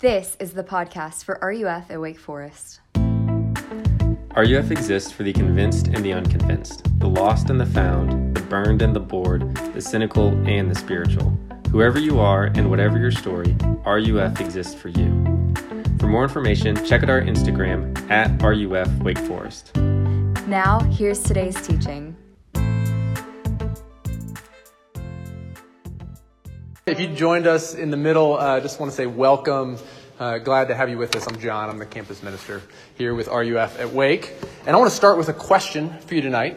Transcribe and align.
This 0.00 0.36
is 0.38 0.52
the 0.52 0.62
podcast 0.62 1.24
for 1.24 1.40
RUF 1.42 1.90
at 1.90 2.00
Wake 2.00 2.20
Forest. 2.20 2.78
RUF 4.36 4.70
exists 4.70 5.10
for 5.10 5.24
the 5.24 5.32
convinced 5.32 5.88
and 5.88 6.04
the 6.04 6.12
unconvinced, 6.12 6.86
the 7.00 7.08
lost 7.08 7.50
and 7.50 7.60
the 7.60 7.66
found, 7.66 8.36
the 8.36 8.42
burned 8.42 8.80
and 8.80 8.94
the 8.94 9.00
bored, 9.00 9.56
the 9.74 9.80
cynical 9.80 10.28
and 10.46 10.70
the 10.70 10.76
spiritual. 10.76 11.36
Whoever 11.72 11.98
you 11.98 12.20
are 12.20 12.44
and 12.44 12.70
whatever 12.70 12.96
your 12.96 13.10
story, 13.10 13.56
RUF 13.84 14.40
exists 14.40 14.72
for 14.72 14.90
you. 14.90 15.52
For 15.98 16.06
more 16.06 16.22
information, 16.22 16.76
check 16.86 17.02
out 17.02 17.10
our 17.10 17.22
Instagram 17.22 18.08
at 18.08 18.40
RUF 18.40 19.02
Wake 19.02 19.18
Forest. 19.18 19.74
Now, 20.46 20.78
here's 20.92 21.24
today's 21.24 21.60
teaching. 21.66 22.16
If 26.88 27.00
you 27.00 27.06
joined 27.08 27.46
us 27.46 27.74
in 27.74 27.90
the 27.90 27.98
middle, 27.98 28.38
I 28.38 28.56
uh, 28.56 28.60
just 28.60 28.80
want 28.80 28.90
to 28.90 28.96
say 28.96 29.04
welcome. 29.04 29.76
Uh, 30.18 30.38
glad 30.38 30.68
to 30.68 30.74
have 30.74 30.88
you 30.88 30.96
with 30.96 31.14
us. 31.16 31.26
I'm 31.26 31.38
John. 31.38 31.68
I'm 31.68 31.76
the 31.76 31.84
campus 31.84 32.22
minister 32.22 32.62
here 32.96 33.14
with 33.14 33.28
RUF 33.28 33.78
at 33.78 33.92
Wake. 33.92 34.32
And 34.64 34.74
I 34.74 34.78
want 34.78 34.90
to 34.90 34.96
start 34.96 35.18
with 35.18 35.28
a 35.28 35.34
question 35.34 35.92
for 36.06 36.14
you 36.14 36.22
tonight. 36.22 36.56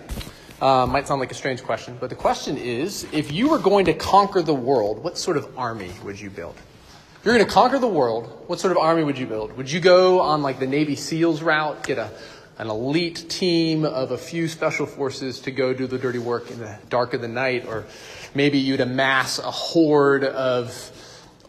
Uh, 0.61 0.85
might 0.85 1.05
sound 1.05 1.19
like 1.19 1.31
a 1.31 1.35
strange 1.35 1.61
question, 1.61 1.97
but 1.99 2.09
the 2.09 2.15
question 2.15 2.57
is 2.57 3.05
if 3.11 3.33
you 3.33 3.49
were 3.49 3.57
going 3.57 3.83
to 3.83 3.93
conquer 3.93 4.41
the 4.41 4.53
world, 4.53 5.03
what 5.03 5.17
sort 5.17 5.35
of 5.35 5.49
army 5.59 5.91
would 6.01 6.17
you 6.17 6.29
build? 6.29 6.55
If 7.19 7.25
you're 7.25 7.35
going 7.35 7.45
to 7.45 7.53
conquer 7.53 7.77
the 7.77 7.89
world, 7.89 8.45
what 8.47 8.57
sort 8.57 8.71
of 8.71 8.77
army 8.77 9.03
would 9.03 9.17
you 9.17 9.27
build? 9.27 9.57
Would 9.57 9.69
you 9.69 9.81
go 9.81 10.21
on 10.21 10.41
like 10.41 10.59
the 10.59 10.67
Navy 10.67 10.95
SEALs 10.95 11.41
route, 11.41 11.83
get 11.83 11.97
a, 11.97 12.09
an 12.57 12.69
elite 12.69 13.29
team 13.29 13.85
of 13.85 14.11
a 14.11 14.17
few 14.17 14.47
special 14.47 14.85
forces 14.85 15.39
to 15.41 15.51
go 15.51 15.73
do 15.73 15.87
the 15.87 15.97
dirty 15.97 16.19
work 16.19 16.51
in 16.51 16.59
the 16.59 16.77
dark 16.89 17.13
of 17.13 17.21
the 17.21 17.27
night? 17.27 17.65
Or 17.65 17.85
maybe 18.35 18.59
you'd 18.59 18.81
amass 18.81 19.39
a 19.39 19.51
horde 19.51 20.23
of 20.23 20.69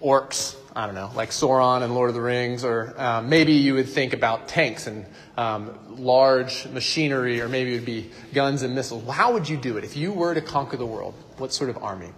orcs, 0.03 0.57
I 0.75 0.87
don't 0.87 0.95
know, 0.95 1.11
like 1.15 1.31
Sauron 1.31 1.83
and 1.83 1.95
Lord 1.95 2.09
of 2.09 2.15
the 2.15 2.21
Rings, 2.21 2.65
or 2.65 2.95
um, 2.99 3.29
maybe 3.29 3.53
you 3.53 3.75
would 3.75 3.89
think 3.89 4.13
about 4.13 4.49
tanks 4.49 4.87
and 4.87 5.07
um, 5.37 5.79
large 5.99 6.67
machinery, 6.69 7.41
or 7.41 7.49
maybe 7.49 7.73
it 7.73 7.77
would 7.77 7.85
be 7.85 8.11
guns 8.35 8.63
and 8.63 8.75
missiles. 8.75 9.09
How 9.09 9.33
would 9.33 9.49
you 9.49 9.57
do 9.57 9.77
it? 9.77 9.85
If 9.85 9.97
you 9.97 10.13
were 10.13 10.35
to 10.35 10.41
conquer 10.41 10.77
the 10.77 10.87
world, 10.87 11.15
what 11.39 11.53
sort 11.53 11.71
of 11.71 11.79
army 11.83 12.11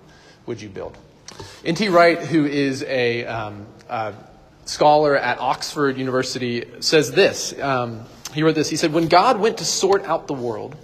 would 0.46 0.60
you 0.60 0.68
build? 0.68 0.96
N.T. 1.64 1.88
Wright, 1.88 2.18
who 2.18 2.44
is 2.44 2.84
a, 2.84 3.24
um, 3.24 3.66
scholar 4.66 5.16
at 5.16 5.38
Oxford 5.38 5.98
University, 5.98 6.64
says 6.80 7.12
this. 7.12 7.58
Um, 7.58 8.04
he 8.34 8.42
wrote 8.42 8.54
this. 8.54 8.68
He 8.68 8.76
said, 8.76 8.92
When 8.92 9.08
God 9.08 9.40
went 9.40 9.58
to 9.58 9.64
sort 9.64 10.04
out 10.04 10.26
the 10.26 10.34
world, 10.34 10.76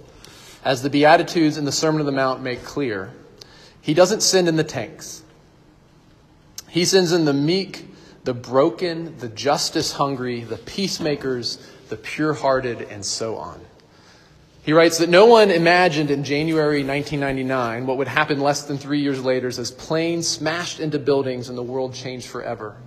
as 0.63 0.81
the 0.81 0.89
Beatitudes 0.89 1.57
and 1.57 1.67
the 1.67 1.71
Sermon 1.71 2.01
on 2.01 2.05
the 2.05 2.11
Mount 2.11 2.41
make 2.41 2.63
clear, 2.63 3.11
he 3.81 3.93
doesn't 3.93 4.21
send 4.21 4.47
in 4.47 4.55
the 4.55 4.63
tanks. 4.63 5.23
He 6.69 6.85
sends 6.85 7.11
in 7.11 7.25
the 7.25 7.33
meek, 7.33 7.87
the 8.23 8.33
broken, 8.33 9.17
the 9.17 9.27
justice 9.27 9.91
hungry, 9.91 10.41
the 10.41 10.57
peacemakers, 10.57 11.57
the 11.89 11.97
pure 11.97 12.33
hearted, 12.33 12.83
and 12.83 13.03
so 13.03 13.35
on. 13.37 13.59
He 14.63 14.73
writes 14.73 14.99
that 14.99 15.09
no 15.09 15.25
one 15.25 15.49
imagined 15.49 16.11
in 16.11 16.23
January 16.23 16.83
1999 16.83 17.87
what 17.87 17.97
would 17.97 18.07
happen 18.07 18.39
less 18.39 18.63
than 18.63 18.77
three 18.77 19.01
years 19.01 19.23
later 19.23 19.47
as 19.47 19.71
planes 19.71 20.27
smashed 20.27 20.79
into 20.79 20.99
buildings 20.99 21.49
and 21.49 21.57
the 21.57 21.63
world 21.63 21.95
changed 21.95 22.27
forever. 22.27 22.77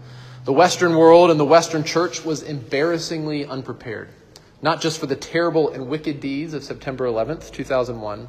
The 0.44 0.52
Western 0.52 0.94
world 0.94 1.32
and 1.32 1.40
the 1.40 1.44
Western 1.44 1.82
church 1.82 2.24
was 2.24 2.42
embarrassingly 2.42 3.44
unprepared, 3.44 4.08
not 4.64 4.80
just 4.80 4.98
for 4.98 5.04
the 5.04 5.14
terrible 5.14 5.68
and 5.68 5.88
wicked 5.88 6.20
deeds 6.20 6.54
of 6.54 6.64
September 6.64 7.06
11th, 7.06 7.52
2001 7.52 8.26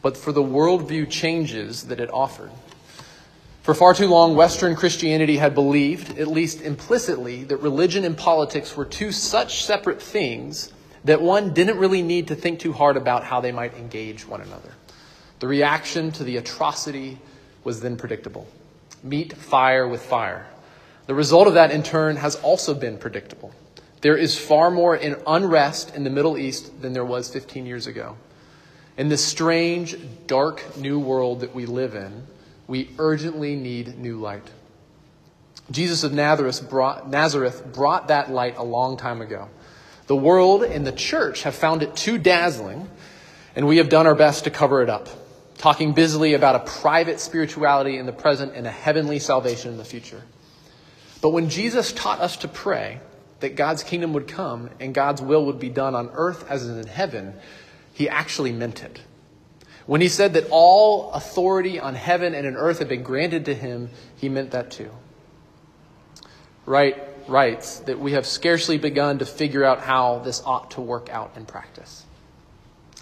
but 0.00 0.16
for 0.16 0.32
the 0.32 0.42
worldview 0.42 1.10
changes 1.10 1.84
that 1.84 2.00
it 2.00 2.08
offered. 2.12 2.50
For 3.62 3.74
far 3.74 3.92
too 3.92 4.06
long, 4.06 4.36
Western 4.36 4.76
Christianity 4.76 5.36
had 5.36 5.54
believed, 5.54 6.18
at 6.18 6.28
least 6.28 6.62
implicitly, 6.62 7.42
that 7.44 7.56
religion 7.56 8.04
and 8.04 8.16
politics 8.16 8.76
were 8.76 8.84
two 8.84 9.10
such 9.10 9.64
separate 9.64 10.00
things 10.00 10.72
that 11.04 11.20
one 11.20 11.52
didn't 11.52 11.78
really 11.78 12.02
need 12.02 12.28
to 12.28 12.36
think 12.36 12.60
too 12.60 12.72
hard 12.72 12.96
about 12.96 13.24
how 13.24 13.40
they 13.40 13.50
might 13.52 13.74
engage 13.74 14.26
one 14.26 14.40
another. 14.40 14.72
The 15.40 15.48
reaction 15.48 16.12
to 16.12 16.24
the 16.24 16.36
atrocity 16.36 17.18
was 17.64 17.80
then 17.80 17.96
predictable 17.96 18.46
meet 19.02 19.32
fire 19.32 19.86
with 19.86 20.02
fire. 20.02 20.46
The 21.06 21.14
result 21.14 21.48
of 21.48 21.54
that, 21.54 21.70
in 21.70 21.82
turn, 21.82 22.16
has 22.16 22.36
also 22.36 22.74
been 22.74 22.96
predictable. 22.96 23.52
There 24.06 24.16
is 24.16 24.38
far 24.38 24.70
more 24.70 24.94
in 24.94 25.16
unrest 25.26 25.96
in 25.96 26.04
the 26.04 26.10
Middle 26.10 26.38
East 26.38 26.80
than 26.80 26.92
there 26.92 27.04
was 27.04 27.28
15 27.28 27.66
years 27.66 27.88
ago. 27.88 28.16
In 28.96 29.08
this 29.08 29.24
strange, 29.24 29.96
dark 30.28 30.76
new 30.76 31.00
world 31.00 31.40
that 31.40 31.56
we 31.56 31.66
live 31.66 31.96
in, 31.96 32.24
we 32.68 32.88
urgently 33.00 33.56
need 33.56 33.98
new 33.98 34.20
light. 34.20 34.48
Jesus 35.72 36.04
of 36.04 36.12
Nazareth 36.12 36.70
brought, 36.70 37.10
Nazareth 37.10 37.72
brought 37.72 38.06
that 38.06 38.30
light 38.30 38.56
a 38.56 38.62
long 38.62 38.96
time 38.96 39.20
ago. 39.20 39.48
The 40.06 40.14
world 40.14 40.62
and 40.62 40.86
the 40.86 40.92
church 40.92 41.42
have 41.42 41.56
found 41.56 41.82
it 41.82 41.96
too 41.96 42.16
dazzling, 42.16 42.88
and 43.56 43.66
we 43.66 43.78
have 43.78 43.88
done 43.88 44.06
our 44.06 44.14
best 44.14 44.44
to 44.44 44.50
cover 44.52 44.82
it 44.82 44.88
up, 44.88 45.08
talking 45.58 45.94
busily 45.94 46.34
about 46.34 46.54
a 46.54 46.60
private 46.60 47.18
spirituality 47.18 47.96
in 47.96 48.06
the 48.06 48.12
present 48.12 48.54
and 48.54 48.68
a 48.68 48.70
heavenly 48.70 49.18
salvation 49.18 49.72
in 49.72 49.78
the 49.78 49.84
future. 49.84 50.22
But 51.20 51.30
when 51.30 51.50
Jesus 51.50 51.90
taught 51.90 52.20
us 52.20 52.36
to 52.36 52.46
pray 52.46 53.00
that 53.40 53.56
God's 53.56 53.82
kingdom 53.82 54.12
would 54.12 54.28
come 54.28 54.70
and 54.80 54.94
God's 54.94 55.20
will 55.20 55.46
would 55.46 55.58
be 55.58 55.68
done 55.68 55.94
on 55.94 56.10
earth 56.14 56.48
as 56.50 56.66
in 56.68 56.86
heaven, 56.86 57.34
he 57.92 58.08
actually 58.08 58.52
meant 58.52 58.82
it. 58.82 59.00
When 59.86 60.00
he 60.00 60.08
said 60.08 60.34
that 60.34 60.48
all 60.50 61.12
authority 61.12 61.78
on 61.78 61.94
heaven 61.94 62.34
and 62.34 62.46
on 62.46 62.56
earth 62.56 62.80
had 62.80 62.88
been 62.88 63.02
granted 63.02 63.44
to 63.44 63.54
him, 63.54 63.90
he 64.16 64.28
meant 64.28 64.50
that 64.50 64.70
too. 64.70 64.90
Wright 66.64 67.00
writes 67.28 67.80
that 67.80 67.98
we 67.98 68.12
have 68.12 68.26
scarcely 68.26 68.78
begun 68.78 69.18
to 69.18 69.26
figure 69.26 69.64
out 69.64 69.80
how 69.80 70.20
this 70.20 70.42
ought 70.44 70.72
to 70.72 70.80
work 70.80 71.08
out 71.10 71.32
in 71.36 71.44
practice. 71.44 72.04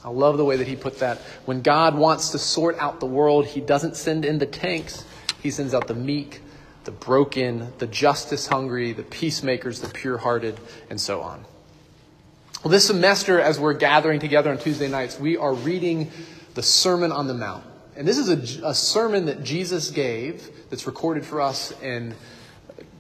I 0.05 0.11
love 0.11 0.37
the 0.37 0.45
way 0.45 0.57
that 0.57 0.67
he 0.67 0.77
put 0.77 0.99
that. 0.99 1.19
When 1.47 1.63
God 1.63 1.97
wants 1.97 2.31
to 2.31 2.39
sort 2.39 2.79
out 2.79 3.01
the 3.01 3.07
world, 3.07 3.47
he 3.47 3.61
doesn't 3.61 3.97
send 3.97 4.25
in 4.25 4.39
the 4.39 4.47
tanks, 4.47 5.05
he 5.43 5.51
sends 5.51 5.73
out 5.73 5.89
the 5.89 5.95
meek, 5.95 6.43
the 6.85 6.91
broken, 6.91 7.73
the 7.79 7.87
justice 7.87 8.47
hungry, 8.47 8.93
the 8.93 9.03
peacemakers, 9.03 9.81
the 9.81 9.89
pure 9.89 10.19
hearted, 10.19 10.59
and 10.91 11.01
so 11.01 11.21
on. 11.21 11.45
Well, 12.63 12.71
this 12.71 12.87
semester, 12.87 13.41
as 13.41 13.61
we're 13.61 13.75
gathering 13.75 14.21
together 14.21 14.51
on 14.51 14.59
Tuesday 14.59 14.89
nights, 14.89 15.19
we 15.19 15.37
are 15.37 15.53
reading 15.53 16.11
the 16.55 16.63
Sermon 16.63 17.13
on 17.13 17.27
the 17.27 17.35
Mount. 17.35 17.65
And 17.97 18.09
this 18.09 18.19
is 18.19 18.29
a, 18.29 18.69
a, 18.69 18.75
sermon 18.75 19.27
that 19.27 19.45
Jesus 19.45 19.91
gave 19.91 20.51
that's 20.71 20.87
recorded 20.87 21.25
for 21.25 21.41
us 21.41 21.73
in 21.83 22.15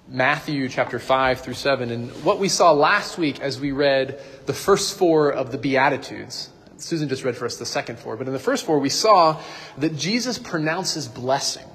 Matthew 0.08 0.68
chapter 0.68 0.98
5 0.98 1.40
through 1.40 1.54
7. 1.54 1.90
And 1.90 2.10
what 2.24 2.38
we 2.38 2.48
saw 2.48 2.72
last 2.72 3.18
week 3.18 3.40
as 3.40 3.58
we 3.58 3.72
read 3.72 4.20
the 4.46 4.52
first 4.52 4.98
four 4.98 5.32
of 5.32 5.50
the 5.50 5.58
Beatitudes, 5.58 6.50
Susan 6.76 7.08
just 7.08 7.24
read 7.24 7.36
for 7.36 7.46
us 7.46 7.56
the 7.56 7.66
second 7.66 7.98
four, 7.98 8.16
but 8.16 8.26
in 8.26 8.32
the 8.32 8.38
first 8.38 8.66
four, 8.66 8.78
we 8.78 8.88
saw 8.88 9.40
that 9.78 9.96
Jesus 9.96 10.38
pronounces 10.38 11.08
blessing 11.08 11.66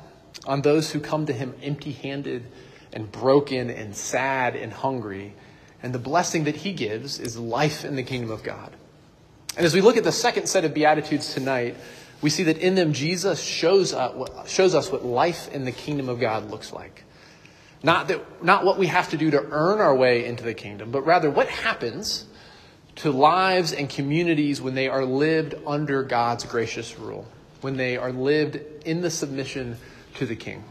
on 0.49 0.61
those 0.63 0.91
who 0.91 0.99
come 0.99 1.27
to 1.27 1.33
him 1.33 1.53
empty 1.63 1.91
handed 1.91 2.43
and 2.91 3.09
broken 3.11 3.69
and 3.69 3.95
sad 3.95 4.55
and 4.55 4.73
hungry 4.73 5.33
and 5.81 5.93
the 5.93 5.99
blessing 5.99 6.43
that 6.45 6.57
he 6.57 6.73
gives 6.73 7.19
is 7.19 7.37
life 7.37 7.85
in 7.85 7.95
the 7.95 8.03
kingdom 8.03 8.31
of 8.31 8.43
God. 8.43 8.75
And 9.55 9.65
as 9.65 9.73
we 9.73 9.81
look 9.81 9.97
at 9.97 10.03
the 10.03 10.11
second 10.11 10.47
set 10.47 10.65
of 10.65 10.73
Beatitudes 10.73 11.33
tonight, 11.33 11.75
we 12.21 12.29
see 12.29 12.43
that 12.43 12.57
in 12.57 12.75
them 12.75 12.93
Jesus 12.93 13.41
shows, 13.41 13.93
up, 13.93 14.47
shows 14.47 14.75
us 14.75 14.91
what 14.91 15.05
life 15.05 15.49
in 15.53 15.65
the 15.65 15.71
kingdom 15.71 16.09
of 16.09 16.19
God 16.19 16.49
looks 16.49 16.73
like. 16.73 17.03
Not, 17.81 18.09
that, 18.09 18.43
not 18.43 18.66
what 18.66 18.77
we 18.77 18.87
have 18.87 19.09
to 19.11 19.17
do 19.17 19.31
to 19.31 19.41
earn 19.51 19.79
our 19.79 19.95
way 19.95 20.25
into 20.25 20.43
the 20.43 20.53
kingdom, 20.53 20.91
but 20.91 21.05
rather 21.05 21.29
what 21.29 21.47
happens 21.47 22.25
to 22.97 23.11
lives 23.11 23.71
and 23.71 23.89
communities 23.89 24.61
when 24.61 24.75
they 24.75 24.89
are 24.89 25.05
lived 25.05 25.55
under 25.66 26.03
God's 26.03 26.43
gracious 26.43 26.99
rule, 26.99 27.25
when 27.61 27.77
they 27.77 27.95
are 27.95 28.11
lived 28.11 28.59
in 28.85 28.99
the 28.99 29.09
submission 29.09 29.77
to 30.16 30.25
the 30.25 30.36
king. 30.36 30.64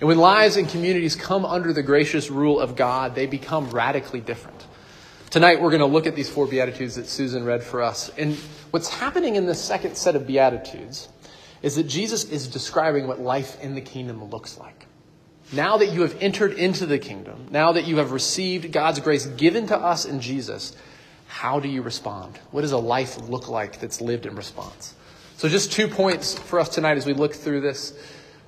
And 0.00 0.08
when 0.08 0.18
lives 0.18 0.56
and 0.56 0.68
communities 0.68 1.14
come 1.14 1.44
under 1.44 1.72
the 1.72 1.82
gracious 1.82 2.30
rule 2.30 2.58
of 2.58 2.74
God, 2.74 3.14
they 3.14 3.26
become 3.26 3.70
radically 3.70 4.20
different. 4.20 4.66
Tonight, 5.30 5.60
we're 5.60 5.70
going 5.70 5.80
to 5.80 5.86
look 5.86 6.06
at 6.06 6.16
these 6.16 6.28
four 6.28 6.46
Beatitudes 6.46 6.96
that 6.96 7.06
Susan 7.06 7.44
read 7.44 7.62
for 7.62 7.82
us. 7.82 8.10
And 8.18 8.34
what's 8.70 8.88
happening 8.88 9.36
in 9.36 9.46
the 9.46 9.54
second 9.54 9.96
set 9.96 10.16
of 10.16 10.26
Beatitudes 10.26 11.08
is 11.62 11.76
that 11.76 11.84
Jesus 11.84 12.24
is 12.24 12.48
describing 12.48 13.06
what 13.06 13.20
life 13.20 13.60
in 13.62 13.74
the 13.74 13.80
kingdom 13.80 14.24
looks 14.24 14.58
like. 14.58 14.86
Now 15.52 15.76
that 15.76 15.92
you 15.92 16.02
have 16.02 16.16
entered 16.20 16.54
into 16.54 16.86
the 16.86 16.98
kingdom, 16.98 17.48
now 17.50 17.72
that 17.72 17.86
you 17.86 17.98
have 17.98 18.12
received 18.12 18.72
God's 18.72 19.00
grace 19.00 19.26
given 19.26 19.66
to 19.66 19.76
us 19.76 20.04
in 20.04 20.20
Jesus, 20.20 20.74
how 21.26 21.60
do 21.60 21.68
you 21.68 21.82
respond? 21.82 22.38
What 22.50 22.62
does 22.62 22.72
a 22.72 22.78
life 22.78 23.18
look 23.28 23.48
like 23.48 23.80
that's 23.80 24.00
lived 24.00 24.26
in 24.26 24.34
response? 24.34 24.94
So, 25.36 25.48
just 25.48 25.72
two 25.72 25.88
points 25.88 26.38
for 26.38 26.60
us 26.60 26.68
tonight 26.68 26.98
as 26.98 27.06
we 27.06 27.14
look 27.14 27.34
through 27.34 27.60
this. 27.62 27.94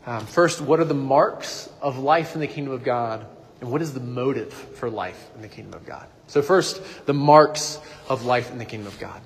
Um, 0.06 0.26
first, 0.26 0.60
what 0.60 0.80
are 0.80 0.84
the 0.84 0.94
marks 0.94 1.68
of 1.80 1.98
life 1.98 2.34
in 2.34 2.40
the 2.40 2.46
kingdom 2.46 2.74
of 2.74 2.82
God? 2.82 3.26
And 3.60 3.70
what 3.70 3.82
is 3.82 3.94
the 3.94 4.00
motive 4.00 4.52
for 4.52 4.90
life 4.90 5.30
in 5.36 5.42
the 5.42 5.48
kingdom 5.48 5.74
of 5.74 5.86
God? 5.86 6.06
So, 6.26 6.42
first, 6.42 6.80
the 7.06 7.14
marks 7.14 7.78
of 8.08 8.24
life 8.24 8.50
in 8.50 8.58
the 8.58 8.64
kingdom 8.64 8.88
of 8.88 8.98
God. 8.98 9.20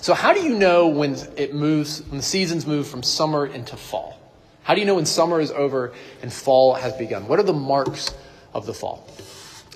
So, 0.00 0.14
how 0.14 0.32
do 0.32 0.40
you 0.40 0.58
know 0.58 0.88
when 0.88 1.16
it 1.36 1.54
moves, 1.54 2.02
when 2.02 2.16
the 2.16 2.24
seasons 2.24 2.66
move 2.66 2.88
from 2.88 3.02
summer 3.02 3.46
into 3.46 3.76
fall? 3.76 4.18
How 4.62 4.74
do 4.74 4.80
you 4.80 4.86
know 4.86 4.96
when 4.96 5.06
summer 5.06 5.40
is 5.40 5.50
over 5.50 5.92
and 6.22 6.32
fall 6.32 6.74
has 6.74 6.92
begun? 6.94 7.28
What 7.28 7.38
are 7.38 7.44
the 7.44 7.52
marks 7.52 8.12
of 8.54 8.66
the 8.66 8.74
fall. 8.74 9.06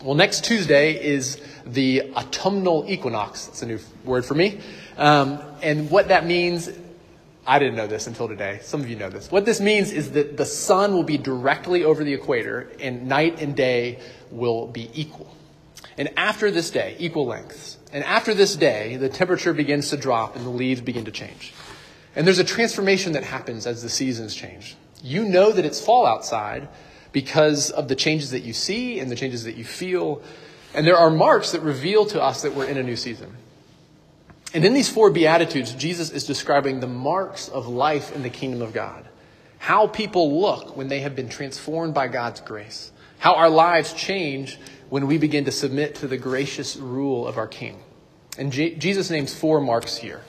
Well, 0.02 0.14
next 0.14 0.44
Tuesday 0.44 1.02
is 1.02 1.40
the 1.64 2.12
autumnal 2.14 2.84
equinox. 2.86 3.46
That's 3.46 3.62
a 3.62 3.66
new 3.66 3.78
word 4.04 4.24
for 4.24 4.34
me. 4.34 4.60
Um, 4.96 5.40
and 5.62 5.90
what 5.90 6.08
that 6.08 6.26
means, 6.26 6.68
I 7.46 7.58
didn't 7.58 7.76
know 7.76 7.86
this 7.86 8.06
until 8.06 8.28
today. 8.28 8.60
Some 8.62 8.80
of 8.80 8.88
you 8.88 8.96
know 8.96 9.10
this. 9.10 9.30
What 9.30 9.44
this 9.44 9.60
means 9.60 9.92
is 9.92 10.12
that 10.12 10.36
the 10.36 10.46
sun 10.46 10.94
will 10.94 11.02
be 11.02 11.18
directly 11.18 11.84
over 11.84 12.02
the 12.02 12.14
equator, 12.14 12.70
and 12.80 13.06
night 13.06 13.40
and 13.40 13.54
day 13.54 14.00
will 14.30 14.66
be 14.66 14.90
equal. 14.94 15.34
And 15.96 16.10
after 16.16 16.50
this 16.50 16.70
day, 16.70 16.96
equal 16.98 17.26
lengths. 17.26 17.78
And 17.92 18.02
after 18.04 18.34
this 18.34 18.56
day, 18.56 18.96
the 18.96 19.08
temperature 19.08 19.52
begins 19.52 19.90
to 19.90 19.96
drop 19.96 20.34
and 20.34 20.44
the 20.44 20.50
leaves 20.50 20.80
begin 20.80 21.04
to 21.04 21.12
change. 21.12 21.52
And 22.16 22.26
there's 22.26 22.38
a 22.38 22.44
transformation 22.44 23.12
that 23.12 23.24
happens 23.24 23.66
as 23.66 23.82
the 23.82 23.88
seasons 23.88 24.34
change. 24.34 24.76
You 25.02 25.24
know 25.24 25.52
that 25.52 25.64
it's 25.64 25.80
fall 25.80 26.06
outside 26.06 26.68
because 27.12 27.70
of 27.70 27.86
the 27.88 27.94
changes 27.94 28.30
that 28.30 28.40
you 28.40 28.52
see 28.52 28.98
and 28.98 29.10
the 29.10 29.16
changes 29.16 29.44
that 29.44 29.56
you 29.56 29.64
feel. 29.64 30.22
And 30.74 30.86
there 30.86 30.96
are 30.96 31.10
marks 31.10 31.52
that 31.52 31.60
reveal 31.60 32.06
to 32.06 32.20
us 32.20 32.42
that 32.42 32.54
we're 32.54 32.66
in 32.66 32.76
a 32.76 32.82
new 32.82 32.96
season. 32.96 33.36
And 34.54 34.64
in 34.64 34.72
these 34.72 34.88
four 34.88 35.10
Beatitudes, 35.10 35.74
Jesus 35.74 36.10
is 36.10 36.24
describing 36.24 36.78
the 36.78 36.86
marks 36.86 37.48
of 37.48 37.66
life 37.66 38.14
in 38.14 38.22
the 38.22 38.30
kingdom 38.30 38.62
of 38.62 38.72
God. 38.72 39.04
How 39.58 39.88
people 39.88 40.40
look 40.40 40.76
when 40.76 40.86
they 40.86 41.00
have 41.00 41.16
been 41.16 41.28
transformed 41.28 41.92
by 41.92 42.06
God's 42.06 42.40
grace. 42.40 42.92
How 43.18 43.34
our 43.34 43.50
lives 43.50 43.92
change 43.92 44.58
when 44.90 45.08
we 45.08 45.18
begin 45.18 45.46
to 45.46 45.50
submit 45.50 45.96
to 45.96 46.06
the 46.06 46.16
gracious 46.16 46.76
rule 46.76 47.26
of 47.26 47.36
our 47.36 47.48
King. 47.48 47.82
And 48.38 48.52
J- 48.52 48.76
Jesus 48.76 49.10
names 49.10 49.34
four 49.34 49.60
marks 49.60 49.96
here 49.96 50.22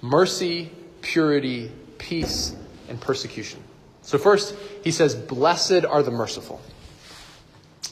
mercy, 0.00 0.72
purity, 1.00 1.70
peace, 1.98 2.56
and 2.88 3.00
persecution. 3.00 3.62
So, 4.00 4.18
first, 4.18 4.56
he 4.82 4.90
says, 4.90 5.14
Blessed 5.14 5.84
are 5.84 6.02
the 6.02 6.10
merciful. 6.10 6.60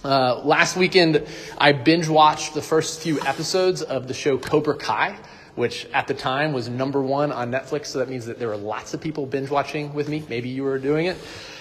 Uh, 0.03 0.41
last 0.43 0.77
weekend, 0.77 1.27
I 1.59 1.73
binge 1.73 2.09
watched 2.09 2.55
the 2.55 2.63
first 2.63 3.01
few 3.01 3.21
episodes 3.21 3.83
of 3.83 4.09
the 4.09 4.15
show 4.15 4.39
Cobra 4.39 4.77
Kai, 4.77 5.17
which 5.61 5.87
at 5.93 6.09
the 6.09 6.15
time 6.15 6.55
was 6.55 6.71
number 6.71 7.03
one 7.03 7.31
on 7.31 7.51
Netflix. 7.53 7.87
So 7.87 7.99
that 7.99 8.09
means 8.09 8.25
that 8.25 8.39
there 8.39 8.49
were 8.49 8.57
lots 8.57 8.95
of 8.95 9.01
people 9.03 9.27
binge 9.27 9.51
watching 9.51 9.93
with 9.93 10.09
me. 10.09 10.25
Maybe 10.27 10.49
you 10.49 10.65
were 10.65 10.79
doing 10.79 11.05
it. 11.05 11.19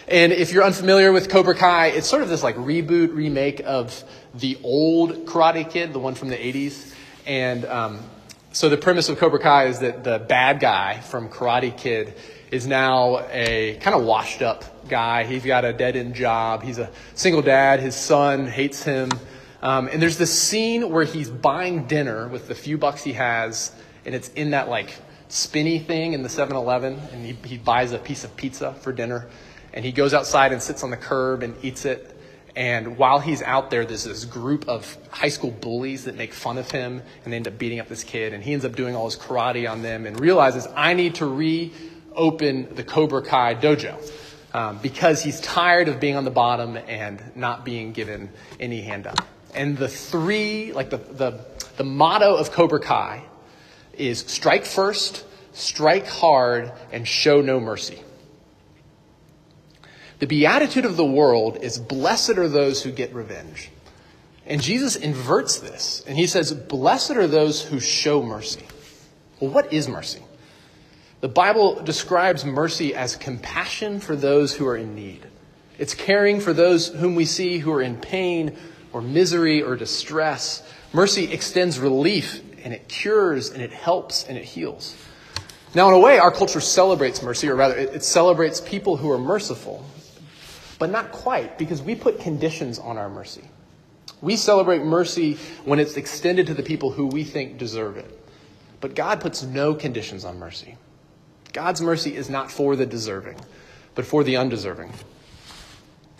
And 0.08 0.32
if 0.32 0.54
you're 0.54 0.64
unfamiliar 0.64 1.12
with 1.12 1.30
Cobra 1.30 1.54
Kai, 1.54 1.88
it's 1.88 2.08
sort 2.08 2.24
of 2.24 2.30
this 2.30 2.42
like 2.42 2.56
reboot, 2.56 3.14
remake 3.14 3.62
of 3.66 4.02
the 4.34 4.58
old 4.64 5.26
Karate 5.26 5.70
Kid, 5.70 5.92
the 5.92 6.00
one 6.00 6.16
from 6.16 6.30
the 6.30 6.38
80s. 6.38 6.96
And 7.28 7.66
um, 7.66 8.00
so 8.54 8.70
the 8.70 8.78
premise 8.78 9.10
of 9.10 9.18
Cobra 9.18 9.40
Kai 9.40 9.66
is 9.66 9.80
that 9.80 10.06
the 10.06 10.18
bad 10.18 10.62
guy 10.62 11.02
from 11.02 11.28
Karate 11.28 11.78
Kid 11.78 12.14
is 12.52 12.66
now 12.66 13.20
a 13.32 13.78
kind 13.82 13.98
of 13.98 14.06
washed 14.06 14.42
up 14.42 14.88
guy. 14.88 15.26
He's 15.26 15.44
got 15.44 15.66
a 15.66 15.74
dead 15.74 15.98
end 15.98 16.16
job. 16.16 16.64
He's 16.64 16.80
a 16.80 16.90
single 17.16 17.42
dad. 17.42 17.82
His 17.82 17.96
son 17.96 18.48
hates 18.48 18.82
him. 18.82 19.12
Um, 19.62 19.90
and 19.90 20.02
there's 20.02 20.18
this 20.18 20.32
scene 20.32 20.90
where 20.90 21.04
he's 21.04 21.30
buying 21.30 21.86
dinner 21.86 22.30
with 22.30 22.48
the 22.48 22.56
few 22.56 22.78
bucks 22.78 23.04
he 23.04 23.14
has, 23.14 23.74
and 24.10 24.16
it's 24.16 24.30
in 24.30 24.50
that 24.50 24.70
like 24.70 24.96
spinny 25.28 25.78
thing 25.78 26.14
in 26.14 26.24
the 26.24 26.30
7 26.30 26.58
Eleven, 26.58 27.00
and 27.14 27.24
he, 27.24 27.38
he 27.46 27.60
buys 27.60 27.92
a 27.92 28.00
piece 28.00 28.24
of 28.24 28.36
pizza 28.36 28.74
for 28.74 28.92
dinner. 28.92 29.28
And 29.72 29.86
he 29.86 29.92
goes 29.92 30.16
outside 30.16 30.52
and 30.52 30.60
sits 30.60 30.84
on 30.84 30.90
the 30.90 30.98
curb 30.98 31.44
and 31.44 31.56
eats 31.64 31.86
it. 31.86 32.20
And 32.56 32.98
while 32.98 33.20
he's 33.20 33.44
out 33.44 33.70
there, 33.70 33.86
there's 33.86 34.06
this 34.06 34.26
group 34.26 34.68
of 34.68 34.98
high 35.12 35.30
school 35.30 35.52
bullies 35.52 36.06
that 36.06 36.16
make 36.16 36.34
fun 36.34 36.58
of 36.58 36.72
him 36.72 37.04
and 37.24 37.32
they 37.32 37.38
end 37.38 37.48
up 37.48 37.60
beating 37.60 37.80
up 37.80 37.88
this 37.88 38.04
kid. 38.04 38.34
And 38.34 38.44
he 38.44 38.54
ends 38.54 38.66
up 38.66 38.76
doing 38.76 38.96
all 38.96 39.06
his 39.06 39.16
karate 39.16 39.70
on 39.70 39.84
them 39.84 40.08
and 40.08 40.20
realizes, 40.20 40.68
I 40.76 40.96
need 40.96 41.14
to 41.16 41.28
reopen 41.28 42.74
the 42.74 42.84
Cobra 42.84 43.22
Kai 43.22 43.54
dojo 43.54 43.96
um, 44.56 44.80
because 44.80 45.22
he's 45.22 45.40
tired 45.40 45.88
of 45.88 46.00
being 46.00 46.16
on 46.16 46.26
the 46.26 46.32
bottom 46.32 46.78
and 46.78 47.22
not 47.36 47.64
being 47.64 47.94
given 47.94 48.32
any 48.60 48.82
hand 48.82 49.06
up. 49.06 49.20
And 49.54 49.78
the 49.78 49.88
three, 49.88 50.74
like 50.74 50.90
the, 50.90 50.98
the, 50.98 51.46
the 51.78 51.84
motto 51.84 52.36
of 52.36 52.52
Cobra 52.52 52.80
Kai 52.80 53.29
is 54.00 54.20
strike 54.28 54.66
first, 54.66 55.26
strike 55.54 56.08
hard, 56.08 56.72
and 56.92 57.08
show 57.08 57.42
no 57.42 57.60
mercy. 57.60 58.02
The 60.20 60.28
beatitude 60.28 60.86
of 60.86 60.98
the 60.98 61.06
world 61.06 61.58
is 61.62 61.78
blessed 61.78 62.38
are 62.38 62.48
those 62.48 62.84
who 62.84 62.92
get 62.92 63.14
revenge. 63.14 63.70
And 64.46 64.62
Jesus 64.62 64.96
inverts 64.96 65.60
this, 65.60 66.04
and 66.08 66.18
he 66.18 66.28
says, 66.28 66.52
Blessed 66.52 67.12
are 67.12 67.28
those 67.28 67.64
who 67.64 67.80
show 67.80 68.22
mercy. 68.22 68.66
Well, 69.40 69.52
what 69.52 69.72
is 69.72 69.88
mercy? 69.88 70.22
The 71.22 71.28
Bible 71.28 71.82
describes 71.82 72.44
mercy 72.46 72.96
as 72.96 73.16
compassion 73.16 74.00
for 74.00 74.16
those 74.16 74.56
who 74.56 74.66
are 74.68 74.78
in 74.78 74.96
need. 74.96 75.26
It's 75.78 75.94
caring 75.94 76.40
for 76.40 76.52
those 76.52 76.88
whom 76.88 77.16
we 77.16 77.26
see 77.26 77.60
who 77.60 77.72
are 77.72 77.82
in 77.82 77.98
pain 77.98 78.58
or 78.92 79.02
misery 79.02 79.62
or 79.62 79.76
distress. 79.76 80.64
Mercy 80.92 81.32
extends 81.32 81.80
relief 81.80 82.42
and 82.64 82.74
it 82.74 82.88
cures 82.88 83.52
and 83.52 83.62
it 83.62 83.72
helps 83.72 84.24
and 84.26 84.38
it 84.38 84.44
heals. 84.44 84.96
Now, 85.76 85.88
in 85.90 85.94
a 85.94 86.00
way, 86.00 86.18
our 86.18 86.32
culture 86.32 86.62
celebrates 86.62 87.22
mercy, 87.22 87.48
or 87.48 87.56
rather, 87.56 87.76
it, 87.76 88.04
celebrates 88.04 88.60
people 88.60 88.98
who 88.98 89.12
are 89.12 89.20
merciful, 89.20 89.86
but 90.80 90.90
not 90.90 91.12
quite, 91.12 91.60
because 91.60 91.82
we 91.82 91.94
put 91.94 92.20
conditions 92.20 92.80
on 92.80 92.98
our 92.98 93.10
mercy. 93.10 93.44
We 94.22 94.36
celebrate 94.36 94.82
mercy 94.82 95.38
when 95.66 95.80
it's 95.80 95.96
extended 95.96 96.48
to 96.48 96.54
the 96.54 96.64
people 96.64 96.92
who 96.92 97.06
we 97.06 97.24
think 97.24 97.58
deserve 97.58 97.98
it. 97.98 98.20
But 98.82 98.96
God 98.96 99.22
puts 99.22 99.44
no 99.44 99.76
conditions 99.76 100.26
on 100.26 100.40
mercy. 100.40 100.76
God's 101.54 101.82
mercy 101.82 102.16
is 102.16 102.30
not 102.30 102.52
for 102.52 102.76
the 102.76 102.86
deserving, 102.86 103.38
but 103.94 104.06
for 104.06 104.24
the 104.24 104.38
undeserving. 104.38 104.92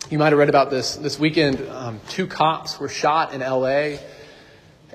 You 0.10 0.18
might 0.18 0.30
have 0.30 0.40
read 0.40 0.50
about 0.50 0.70
this 0.70 0.96
this 0.96 1.20
weekend. 1.20 1.68
Um, 1.70 2.02
two 2.10 2.26
cops 2.26 2.80
were 2.80 2.90
shot 2.90 3.34
in 3.34 3.42
L.A. 3.42 4.00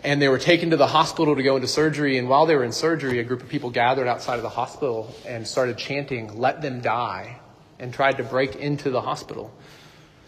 and 0.04 0.20
they 0.20 0.28
were 0.28 0.38
taken 0.38 0.70
to 0.70 0.76
the 0.76 0.86
hospital 0.86 1.34
to 1.34 1.42
go 1.42 1.56
into 1.56 1.66
surgery. 1.66 2.18
And 2.18 2.28
while 2.28 2.46
they 2.46 2.54
were 2.54 2.64
in 2.64 2.72
surgery, 2.72 3.18
a 3.18 3.24
group 3.24 3.42
of 3.42 3.48
people 3.48 3.70
gathered 3.70 4.06
outside 4.06 4.36
of 4.36 4.42
the 4.42 4.50
hospital 4.50 5.12
and 5.26 5.48
started 5.48 5.78
chanting, 5.78 6.38
"Let 6.38 6.62
them 6.62 6.80
die," 6.80 7.40
and 7.78 7.92
tried 7.92 8.18
to 8.18 8.22
break 8.22 8.54
into 8.56 8.90
the 8.90 9.00
hospital. 9.00 9.50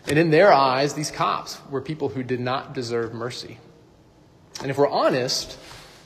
And 0.09 0.19
in 0.19 0.31
their 0.31 0.53
eyes, 0.53 0.95
these 0.95 1.11
cops 1.11 1.59
were 1.71 1.81
people 1.81 2.09
who 2.09 2.23
did 2.23 2.41
not 2.41 2.75
deserve 2.75 3.13
mercy. 3.13 3.59
And 4.63 4.71
if 4.71 4.79
we're 4.79 4.89
honest, 4.89 5.59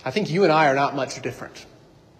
I 0.04 0.10
think 0.10 0.30
you 0.30 0.44
and 0.44 0.52
I 0.52 0.68
are 0.68 0.74
not 0.74 0.96
much 0.96 1.20
different. 1.22 1.66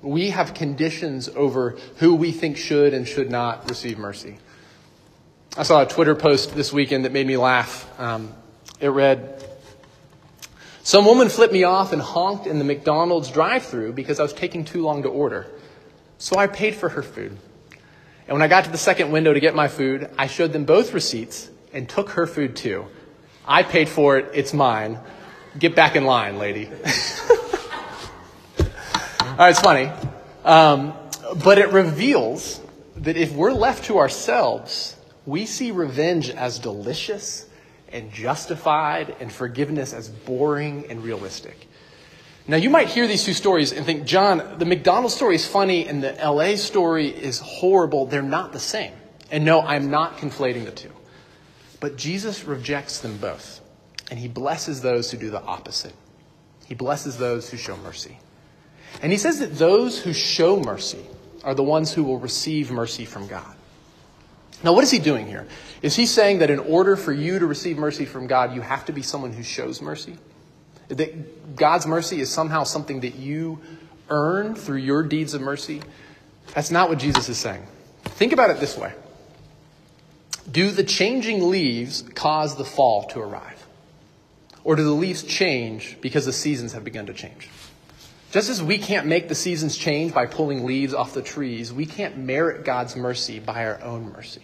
We 0.03 0.31
have 0.31 0.55
conditions 0.55 1.29
over 1.35 1.77
who 1.97 2.15
we 2.15 2.33
think 2.33 2.57
should 2.57 2.95
and 2.95 3.09
should 3.09 3.31
not 3.31 3.69
receive 3.69 3.99
mercy. 3.99 4.39
I 5.57 5.65
saw 5.65 5.83
a 5.83 5.87
Twitter 5.87 6.15
post 6.15 6.55
this 6.55 6.73
weekend 6.73 7.05
that 7.05 7.13
made 7.13 7.27
me 7.27 7.37
laugh. 7.37 7.89
Um, 7.99 8.33
it 8.79 8.89
read, 8.89 9.45
Some 10.83 11.05
woman 11.05 11.29
flipped 11.29 11.53
me 11.53 11.65
off 11.65 11.93
and 11.93 12.01
honked 12.01 12.47
in 12.47 12.59
the 12.59 12.65
McDonald's 12.65 13.31
drive 13.31 13.65
through 13.65 13.93
because 13.93 14.19
I 14.19 14.23
was 14.23 14.33
taking 14.33 14.65
too 14.65 14.83
long 14.83 15.03
to 15.03 15.09
order. 15.09 15.47
So 16.19 16.39
I 16.39 16.47
paid 16.47 16.75
for 16.75 16.89
her 16.89 17.03
food. 17.03 17.37
And 18.27 18.35
when 18.35 18.43
I 18.43 18.49
got 18.49 18.65
to 18.65 18.71
the 18.71 18.79
second 18.79 19.11
window 19.11 19.33
to 19.33 19.41
get 19.41 19.55
my 19.55 19.69
food, 19.69 20.09
I 20.17 20.27
showed 20.27 20.53
them 20.53 20.65
both 20.65 20.95
receipts 20.95 21.51
and 21.73 21.89
took 21.89 22.11
her 22.11 22.27
food 22.27 22.57
too. 22.57 22.87
I 23.47 23.63
paid 23.63 23.89
for 23.89 24.19
it, 24.19 24.31
it's 24.35 24.55
mine. 24.55 24.99
Get 25.59 25.75
back 25.75 25.97
in 25.97 26.05
line, 26.05 26.39
lady. 26.39 26.67
All 28.61 29.37
right, 29.37 29.51
it's 29.51 29.61
funny. 29.61 29.91
Um, 30.45 30.95
but 31.43 31.59
it 31.59 31.71
reveals 31.71 32.61
that 32.97 33.17
if 33.17 33.33
we're 33.33 33.53
left 33.53 33.85
to 33.87 33.99
ourselves, 33.99 34.97
we 35.27 35.47
see 35.47 35.73
revenge 35.73 36.31
as 36.31 36.59
delicious 36.59 37.47
and 37.93 38.13
justified 38.13 39.17
and 39.21 39.33
forgiveness 39.33 39.93
as 39.93 40.09
boring 40.09 40.87
and 40.89 41.03
realistic. 41.03 41.67
Now, 42.47 42.57
you 42.57 42.71
might 42.71 42.89
hear 42.89 43.07
these 43.07 43.25
two 43.25 43.35
stories 43.35 43.73
and 43.73 43.87
think, 43.87 44.05
John, 44.07 44.59
the 44.59 44.65
McDonald's 44.65 45.15
story 45.15 45.37
is 45.37 45.47
funny 45.47 45.87
and 45.87 46.03
the 46.03 46.13
LA 46.15 46.57
story 46.57 47.09
is 47.09 47.39
horrible. 47.39 48.07
They're 48.07 48.23
not 48.23 48.53
the 48.53 48.59
same. 48.59 48.93
And 49.31 49.45
no, 49.45 49.61
I'm 49.61 49.91
not 49.91 50.17
conflating 50.17 50.65
the 50.65 50.73
two. 50.73 50.91
But 51.79 51.97
Jesus 51.97 52.45
rejects 52.45 53.01
them 53.01 53.17
both, 53.19 53.61
and 54.11 54.19
he 54.19 54.29
blesses 54.29 54.83
those 54.83 55.11
who 55.11 55.17
do 55.17 55.31
the 55.31 55.43
opposite. 55.43 55.95
He 56.67 56.75
blesses 56.75 57.17
those 57.17 57.49
who 57.49 57.57
show 57.57 57.77
mercy. 57.79 58.19
And 59.03 59.13
he 59.13 59.19
says 59.19 59.39
that 59.39 59.57
those 59.57 60.03
who 60.03 60.13
show 60.13 60.61
mercy 60.61 61.05
are 61.43 61.55
the 61.55 61.63
ones 61.63 61.93
who 61.93 62.05
will 62.05 62.19
receive 62.19 62.71
mercy 62.71 63.05
from 63.05 63.27
God. 63.27 63.55
Now, 64.63 64.73
what 64.75 64.85
is 64.85 64.91
he 64.91 64.99
doing 64.99 65.27
here? 65.27 65.47
Is 65.83 65.97
he 65.97 66.07
saying 66.07 66.41
that 66.41 66.51
in 66.51 66.59
order 66.59 66.97
for 66.97 67.13
you 67.13 67.39
to 67.39 67.47
receive 67.47 67.79
mercy 67.79 68.05
from 68.05 68.27
God, 68.27 68.55
you 68.55 68.61
have 68.61 68.85
to 68.87 68.93
be 68.93 69.03
someone 69.03 69.33
who 69.33 69.43
shows 69.43 69.81
mercy? 69.81 70.17
That 70.89 71.57
God's 71.57 71.87
mercy 71.87 72.21
is 72.21 72.31
somehow 72.31 72.65
something 72.65 73.01
that 73.01 73.15
you 73.15 73.61
earn 74.11 74.55
through 74.55 74.79
your 74.79 75.03
deeds 75.03 75.33
of 75.35 75.41
mercy? 75.41 75.81
That's 76.55 76.71
not 76.71 76.89
what 76.89 76.99
Jesus 76.99 77.29
is 77.29 77.39
saying. 77.39 77.65
Think 78.05 78.33
about 78.33 78.51
it 78.51 78.61
this 78.61 78.77
way 78.77 78.93
Do 80.51 80.71
the 80.71 80.85
changing 80.85 81.49
leaves 81.49 82.03
cause 82.15 82.57
the 82.57 82.65
fall 82.65 83.05
to 83.09 83.21
arrive? 83.21 83.65
Or 84.63 84.77
do 84.77 84.85
the 84.85 84.91
leaves 84.91 85.23
change 85.23 85.97
because 86.03 86.27
the 86.27 86.35
seasons 86.35 86.75
have 86.75 86.85
begun 86.85 87.07
to 87.07 87.15
change? 87.15 87.49
Just 88.31 88.49
as 88.49 88.63
we 88.63 88.79
can't 88.79 89.07
make 89.07 89.29
the 89.29 89.35
seasons 89.35 89.77
change 89.77 90.15
by 90.15 90.27
pulling 90.27 90.65
leaves 90.65 90.95
off 90.95 91.15
the 91.15 91.23
trees, 91.23 91.73
we 91.73 91.85
can't 91.85 92.17
merit 92.17 92.65
God's 92.65 92.95
mercy 92.95 93.41
by 93.41 93.67
our 93.67 93.83
own 93.83 94.13
mercy. 94.13 94.43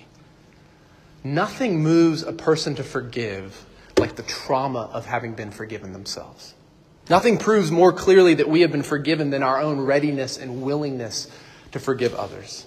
Nothing 1.23 1.83
moves 1.83 2.23
a 2.23 2.33
person 2.33 2.75
to 2.77 2.85
forgive 2.85 3.65
like 3.99 4.17
the 4.17 4.25
trauma 4.25 4.91
of 4.93 5.07
having 5.07 5.35
been 5.35 5.53
forgiven 5.53 5.93
themselves. 5.93 6.55
Nothing 7.09 7.39
proves 7.39 7.71
more 7.71 7.93
clearly 7.93 8.35
that 8.35 8.49
we 8.49 8.63
have 8.63 8.73
been 8.73 8.83
forgiven 8.83 9.31
than 9.31 9.45
our 9.45 9.61
own 9.61 9.79
readiness 9.81 10.37
and 10.37 10.63
willingness 10.63 11.31
to 11.71 11.79
forgive 11.79 12.13
others. 12.15 12.67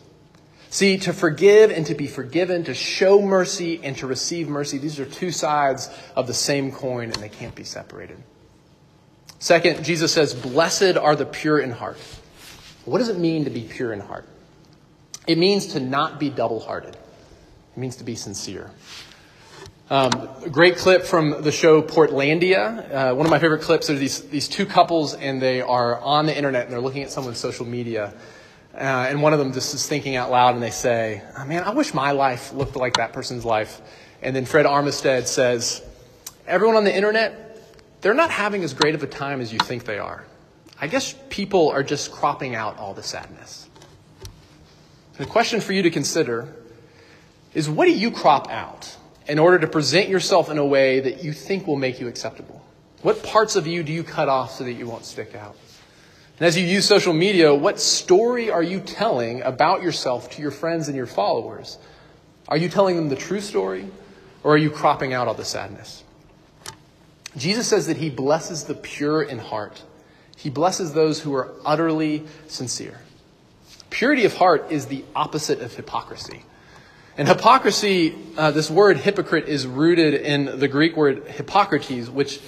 See, 0.69 0.97
to 0.99 1.11
forgive 1.11 1.71
and 1.71 1.85
to 1.87 1.95
be 1.95 2.07
forgiven, 2.07 2.63
to 2.65 2.73
show 2.73 3.21
mercy 3.21 3.81
and 3.83 3.97
to 3.97 4.07
receive 4.07 4.47
mercy, 4.47 4.77
these 4.77 4.99
are 4.99 5.05
two 5.05 5.31
sides 5.31 5.89
of 6.15 6.27
the 6.27 6.33
same 6.33 6.71
coin 6.71 7.05
and 7.11 7.15
they 7.15 7.29
can't 7.29 7.55
be 7.55 7.65
separated. 7.65 8.19
Second, 9.39 9.85
Jesus 9.85 10.11
says, 10.11 10.33
Blessed 10.33 10.97
are 10.97 11.15
the 11.15 11.25
pure 11.25 11.59
in 11.59 11.71
heart. 11.71 11.97
What 12.85 12.99
does 12.99 13.09
it 13.09 13.17
mean 13.17 13.45
to 13.45 13.49
be 13.49 13.61
pure 13.61 13.93
in 13.93 14.01
heart? 14.01 14.27
It 15.27 15.37
means 15.37 15.67
to 15.67 15.79
not 15.79 16.19
be 16.19 16.29
double 16.29 16.59
hearted, 16.59 16.95
it 16.95 17.77
means 17.77 17.95
to 17.97 18.03
be 18.03 18.15
sincere. 18.15 18.71
Um, 19.91 20.29
great 20.51 20.77
clip 20.77 21.03
from 21.03 21.41
the 21.41 21.51
show 21.51 21.81
Portlandia. 21.81 23.11
Uh, 23.11 23.15
one 23.15 23.25
of 23.25 23.31
my 23.31 23.39
favorite 23.39 23.63
clips 23.63 23.89
are 23.89 23.95
these, 23.95 24.21
these 24.29 24.47
two 24.47 24.67
couples, 24.67 25.15
and 25.15 25.41
they 25.41 25.61
are 25.61 25.99
on 25.99 26.27
the 26.27 26.35
internet 26.35 26.65
and 26.65 26.71
they're 26.71 26.81
looking 26.81 27.01
at 27.01 27.09
someone's 27.09 27.39
social 27.39 27.65
media. 27.65 28.13
Uh, 28.75 29.07
and 29.09 29.19
one 29.19 29.33
of 29.33 29.39
them 29.39 29.51
just 29.51 29.73
is 29.73 29.87
thinking 29.87 30.15
out 30.15 30.29
loud 30.29 30.53
and 30.53 30.61
they 30.61 30.69
say, 30.69 31.23
oh, 31.37 31.45
Man, 31.45 31.63
I 31.63 31.71
wish 31.71 31.93
my 31.93 32.11
life 32.11 32.53
looked 32.53 32.75
like 32.75 32.97
that 32.97 33.13
person's 33.13 33.43
life. 33.45 33.81
And 34.21 34.35
then 34.35 34.45
Fred 34.45 34.67
Armisen 34.67 35.25
says, 35.25 35.81
Everyone 36.45 36.75
on 36.75 36.83
the 36.83 36.95
internet, 36.95 37.48
they're 38.01 38.13
not 38.13 38.31
having 38.31 38.63
as 38.63 38.73
great 38.73 38.95
of 38.95 39.03
a 39.03 39.07
time 39.07 39.41
as 39.41 39.51
you 39.51 39.59
think 39.59 39.85
they 39.85 39.99
are. 39.99 40.25
I 40.79 40.87
guess 40.87 41.15
people 41.29 41.69
are 41.69 41.83
just 41.83 42.11
cropping 42.11 42.55
out 42.55 42.77
all 42.77 42.93
the 42.93 43.03
sadness. 43.03 43.67
The 45.17 45.25
question 45.25 45.59
for 45.59 45.73
you 45.73 45.81
to 45.83 45.89
consider 45.89 46.53
is 47.53 47.69
what 47.69 47.85
do 47.85 47.91
you 47.91 48.11
crop 48.11 48.49
out? 48.49 48.95
in 49.29 49.37
order 49.37 49.59
to 49.59 49.67
present 49.67 50.09
yourself 50.09 50.49
in 50.49 50.57
a 50.57 50.65
way 50.65 50.99
that 50.99 51.23
you 51.23 51.31
think 51.31 51.67
will 51.67 51.75
make 51.75 52.01
you 52.01 52.07
acceptable? 52.07 52.65
What 53.03 53.23
parts 53.23 53.55
of 53.55 53.67
you 53.67 53.83
do 53.83 53.93
you 53.93 54.03
cut 54.03 54.27
off 54.27 54.55
so 54.55 54.63
that 54.63 54.73
you 54.73 54.87
won't 54.87 55.05
stick 55.05 55.35
out? 55.35 55.55
And 56.39 56.47
as 56.47 56.57
you 56.57 56.65
use 56.65 56.85
social 56.85 57.13
media, 57.13 57.53
what 57.53 57.79
story 57.79 58.49
are 58.49 58.63
you 58.63 58.79
telling 58.79 59.43
about 59.43 59.83
yourself 59.83 60.31
to 60.31 60.41
your 60.41 60.51
friends 60.51 60.87
and 60.87 60.97
your 60.97 61.05
followers? 61.05 61.77
Are 62.47 62.57
you 62.57 62.69
telling 62.69 62.95
them 62.95 63.09
the 63.09 63.15
true 63.15 63.39
story, 63.39 63.87
or 64.43 64.55
are 64.55 64.57
you 64.57 64.71
cropping 64.71 65.13
out 65.13 65.27
all 65.27 65.35
the 65.35 65.45
sadness? 65.45 66.03
Jesus 67.37 67.67
says 67.67 67.87
that 67.87 67.97
he 67.97 68.09
blesses 68.09 68.63
the 68.63 68.73
pure 68.73 69.21
in 69.21 69.39
heart. 69.39 69.83
He 70.35 70.49
blesses 70.49 70.93
those 70.93 71.19
who 71.19 71.33
are 71.35 71.51
utterly 71.65 72.25
sincere. 72.47 72.99
Purity 73.89 74.25
of 74.25 74.35
heart 74.35 74.71
is 74.71 74.85
the 74.85 75.03
opposite 75.15 75.61
of 75.61 75.75
hypocrisy. 75.75 76.43
And 77.17 77.27
hypocrisy, 77.27 78.15
uh, 78.37 78.51
this 78.51 78.69
word 78.69 78.97
hypocrite 78.97 79.49
is 79.49 79.67
rooted 79.67 80.13
in 80.13 80.59
the 80.59 80.67
Greek 80.67 80.95
word 80.95 81.27
hippocrates, 81.27 82.09
which 82.09 82.39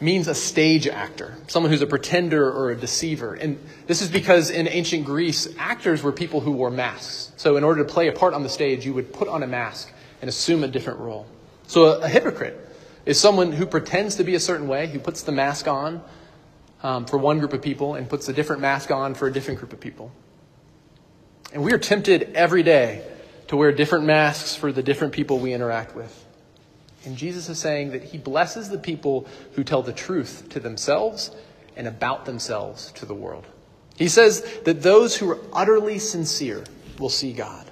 means 0.00 0.28
a 0.28 0.34
stage 0.34 0.86
actor, 0.86 1.36
someone 1.46 1.70
who's 1.70 1.82
a 1.82 1.86
pretender 1.86 2.50
or 2.50 2.70
a 2.70 2.76
deceiver. 2.76 3.34
And 3.34 3.58
this 3.86 4.02
is 4.02 4.08
because 4.08 4.50
in 4.50 4.66
ancient 4.66 5.04
Greece, 5.04 5.48
actors 5.58 6.02
were 6.02 6.12
people 6.12 6.40
who 6.40 6.52
wore 6.52 6.70
masks. 6.70 7.32
So 7.36 7.56
in 7.56 7.64
order 7.64 7.84
to 7.84 7.92
play 7.92 8.08
a 8.08 8.12
part 8.12 8.34
on 8.34 8.42
the 8.42 8.48
stage, 8.48 8.86
you 8.86 8.94
would 8.94 9.12
put 9.12 9.28
on 9.28 9.42
a 9.42 9.46
mask 9.46 9.92
and 10.20 10.28
assume 10.28 10.64
a 10.64 10.68
different 10.68 11.00
role. 11.00 11.26
So 11.66 11.84
a, 11.84 12.00
a 12.00 12.08
hypocrite 12.08 12.58
is 13.06 13.20
someone 13.20 13.52
who 13.52 13.66
pretends 13.66 14.16
to 14.16 14.24
be 14.24 14.34
a 14.34 14.40
certain 14.40 14.68
way, 14.68 14.86
who 14.86 14.98
puts 14.98 15.22
the 15.22 15.32
mask 15.32 15.68
on 15.68 16.02
um, 16.82 17.06
for 17.06 17.18
one 17.18 17.38
group 17.38 17.52
of 17.52 17.62
people 17.62 17.94
and 17.94 18.08
puts 18.08 18.28
a 18.28 18.32
different 18.32 18.62
mask 18.62 18.90
on 18.90 19.14
for 19.14 19.26
a 19.26 19.32
different 19.32 19.60
group 19.60 19.72
of 19.72 19.80
people. 19.80 20.10
And 21.52 21.62
we 21.62 21.72
are 21.72 21.78
tempted 21.78 22.32
every 22.34 22.62
day 22.62 23.06
to 23.48 23.56
wear 23.56 23.72
different 23.72 24.04
masks 24.06 24.56
for 24.56 24.72
the 24.72 24.82
different 24.82 25.12
people 25.12 25.38
we 25.38 25.52
interact 25.52 25.94
with. 25.94 26.24
And 27.04 27.16
Jesus 27.16 27.48
is 27.48 27.58
saying 27.58 27.90
that 27.92 28.02
he 28.02 28.18
blesses 28.18 28.70
the 28.70 28.78
people 28.78 29.26
who 29.52 29.64
tell 29.64 29.82
the 29.82 29.92
truth 29.92 30.48
to 30.50 30.60
themselves 30.60 31.30
and 31.76 31.86
about 31.86 32.24
themselves 32.24 32.92
to 32.92 33.06
the 33.06 33.14
world. 33.14 33.46
He 33.96 34.08
says 34.08 34.42
that 34.64 34.82
those 34.82 35.16
who 35.16 35.30
are 35.30 35.38
utterly 35.52 35.98
sincere 35.98 36.64
will 36.98 37.10
see 37.10 37.32
God. 37.32 37.70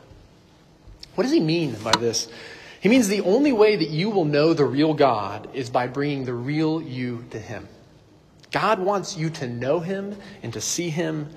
What 1.14 1.24
does 1.24 1.32
he 1.32 1.40
mean 1.40 1.74
by 1.82 1.92
this? 1.92 2.28
He 2.82 2.88
means 2.88 3.06
the 3.06 3.20
only 3.20 3.52
way 3.52 3.76
that 3.76 3.90
you 3.90 4.10
will 4.10 4.24
know 4.24 4.54
the 4.54 4.64
real 4.64 4.92
God 4.92 5.48
is 5.54 5.70
by 5.70 5.86
bringing 5.86 6.24
the 6.24 6.34
real 6.34 6.82
you 6.82 7.24
to 7.30 7.38
him. 7.38 7.68
God 8.50 8.80
wants 8.80 9.16
you 9.16 9.30
to 9.30 9.46
know 9.46 9.78
him 9.78 10.16
and 10.42 10.52
to 10.54 10.60
see 10.60 10.90
him. 10.90 11.30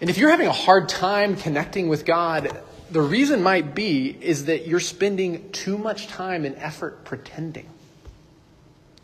And 0.00 0.10
if 0.10 0.18
you're 0.18 0.30
having 0.30 0.48
a 0.48 0.52
hard 0.52 0.88
time 0.88 1.36
connecting 1.36 1.88
with 1.88 2.04
God, 2.04 2.60
the 2.90 3.00
reason 3.00 3.44
might 3.44 3.76
be 3.76 4.08
is 4.08 4.46
that 4.46 4.66
you're 4.66 4.80
spending 4.80 5.52
too 5.52 5.78
much 5.78 6.08
time 6.08 6.44
and 6.44 6.56
effort 6.56 7.04
pretending. 7.04 7.70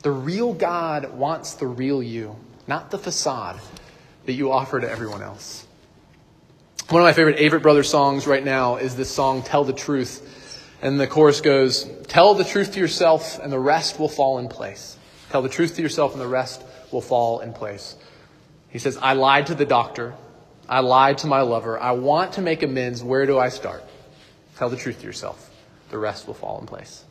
The 0.02 0.10
real 0.10 0.52
God 0.52 1.12
wants 1.12 1.54
the 1.54 1.68
real 1.68 2.02
you, 2.02 2.34
not 2.66 2.90
the 2.90 2.98
facade 2.98 3.60
that 4.26 4.32
you 4.32 4.50
offer 4.50 4.80
to 4.80 4.90
everyone 4.90 5.22
else. 5.22 5.64
One 6.88 7.02
of 7.02 7.06
my 7.06 7.12
favorite 7.12 7.38
Avett 7.38 7.62
Brothers 7.62 7.88
songs 7.88 8.26
right 8.26 8.44
now 8.44 8.78
is 8.78 8.96
this 8.96 9.08
song, 9.08 9.44
Tell 9.44 9.62
the 9.62 9.72
Truth. 9.72 10.38
And 10.82 10.98
the 10.98 11.06
chorus 11.06 11.40
goes, 11.40 11.88
Tell 12.08 12.34
the 12.34 12.44
truth 12.44 12.72
to 12.72 12.80
yourself, 12.80 13.38
and 13.38 13.52
the 13.52 13.58
rest 13.58 13.98
will 13.98 14.08
fall 14.08 14.38
in 14.38 14.48
place. 14.48 14.96
Tell 15.30 15.42
the 15.42 15.48
truth 15.48 15.76
to 15.76 15.82
yourself, 15.82 16.12
and 16.12 16.20
the 16.20 16.26
rest 16.26 16.62
will 16.90 17.02
fall 17.02 17.40
in 17.40 17.52
place. 17.52 17.96
He 18.70 18.78
says, 18.78 18.96
I 18.96 19.12
lied 19.12 19.48
to 19.48 19.54
the 19.54 19.66
doctor. 19.66 20.14
I 20.68 20.80
lied 20.80 21.18
to 21.18 21.26
my 21.26 21.42
lover. 21.42 21.78
I 21.78 21.92
want 21.92 22.34
to 22.34 22.42
make 22.42 22.62
amends. 22.62 23.02
Where 23.02 23.26
do 23.26 23.38
I 23.38 23.48
start? 23.48 23.84
Tell 24.56 24.70
the 24.70 24.76
truth 24.76 25.00
to 25.00 25.06
yourself. 25.06 25.50
The 25.90 25.98
rest 25.98 26.26
will 26.26 26.34
fall 26.34 26.60
in 26.60 26.66
place. 26.66 27.04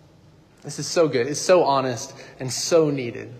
This 0.63 0.79
is 0.79 0.87
so 0.87 1.07
good. 1.07 1.27
It's 1.27 1.39
so 1.39 1.63
honest 1.63 2.13
and 2.39 2.51
so 2.51 2.89
needed. 2.89 3.31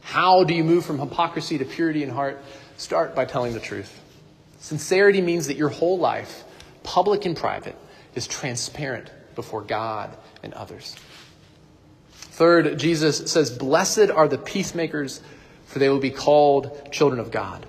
How 0.00 0.44
do 0.44 0.54
you 0.54 0.64
move 0.64 0.84
from 0.84 0.98
hypocrisy 0.98 1.58
to 1.58 1.64
purity 1.64 2.02
in 2.02 2.08
heart? 2.08 2.42
Start 2.78 3.14
by 3.14 3.26
telling 3.26 3.52
the 3.52 3.60
truth. 3.60 4.00
Sincerity 4.60 5.20
means 5.20 5.46
that 5.46 5.56
your 5.56 5.68
whole 5.68 5.98
life, 5.98 6.44
public 6.82 7.26
and 7.26 7.36
private, 7.36 7.76
is 8.14 8.26
transparent 8.26 9.10
before 9.38 9.62
God 9.62 10.16
and 10.42 10.52
others. 10.54 10.96
Third, 12.12 12.76
Jesus 12.76 13.30
says, 13.30 13.56
Blessed 13.56 14.10
are 14.10 14.26
the 14.26 14.36
peacemakers, 14.36 15.20
for 15.66 15.78
they 15.78 15.88
will 15.88 16.00
be 16.00 16.10
called 16.10 16.90
children 16.90 17.20
of 17.20 17.30
God. 17.30 17.64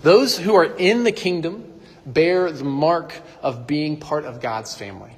Those 0.00 0.38
who 0.38 0.54
are 0.54 0.64
in 0.64 1.04
the 1.04 1.12
kingdom 1.12 1.70
bear 2.06 2.50
the 2.50 2.64
mark 2.64 3.12
of 3.42 3.66
being 3.66 4.00
part 4.00 4.24
of 4.24 4.40
God's 4.40 4.74
family. 4.74 5.12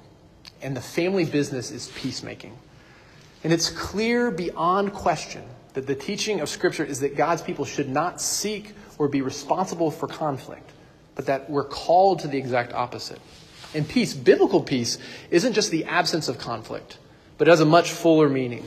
And 0.61 0.77
the 0.77 0.81
family 0.81 1.25
business 1.25 1.71
is 1.71 1.93
peacemaking. 1.95 2.59
And 3.45 3.53
it's 3.53 3.71
clear 3.71 4.33
beyond 4.33 4.95
question 4.95 5.45
that 5.75 5.87
the 5.87 5.95
teaching 5.95 6.41
of 6.41 6.49
Scripture 6.49 6.85
is 6.85 6.99
that 7.01 7.15
God's 7.15 7.43
people 7.43 7.65
should 7.65 7.89
not 7.89 8.21
seek 8.21 8.73
or 8.99 9.07
be 9.07 9.23
responsible 9.23 9.93
for 9.93 10.09
conflict, 10.09 10.73
but 11.15 11.27
that 11.27 11.49
we're 11.49 11.69
called 11.69 12.19
to 12.21 12.29
the 12.29 12.37
exact 12.37 12.73
opposite. 12.73 13.21
And 13.75 13.89
peace, 13.89 14.15
biblical 14.15 14.63
peace, 14.63 14.99
isn't 15.31 15.53
just 15.53 15.71
the 15.71 15.85
absence 15.85 16.29
of 16.29 16.39
conflict, 16.39 16.99
but 17.39 17.49
it 17.49 17.51
has 17.51 17.61
a 17.61 17.67
much 17.67 17.91
fuller 17.91 18.29
meaning. 18.29 18.65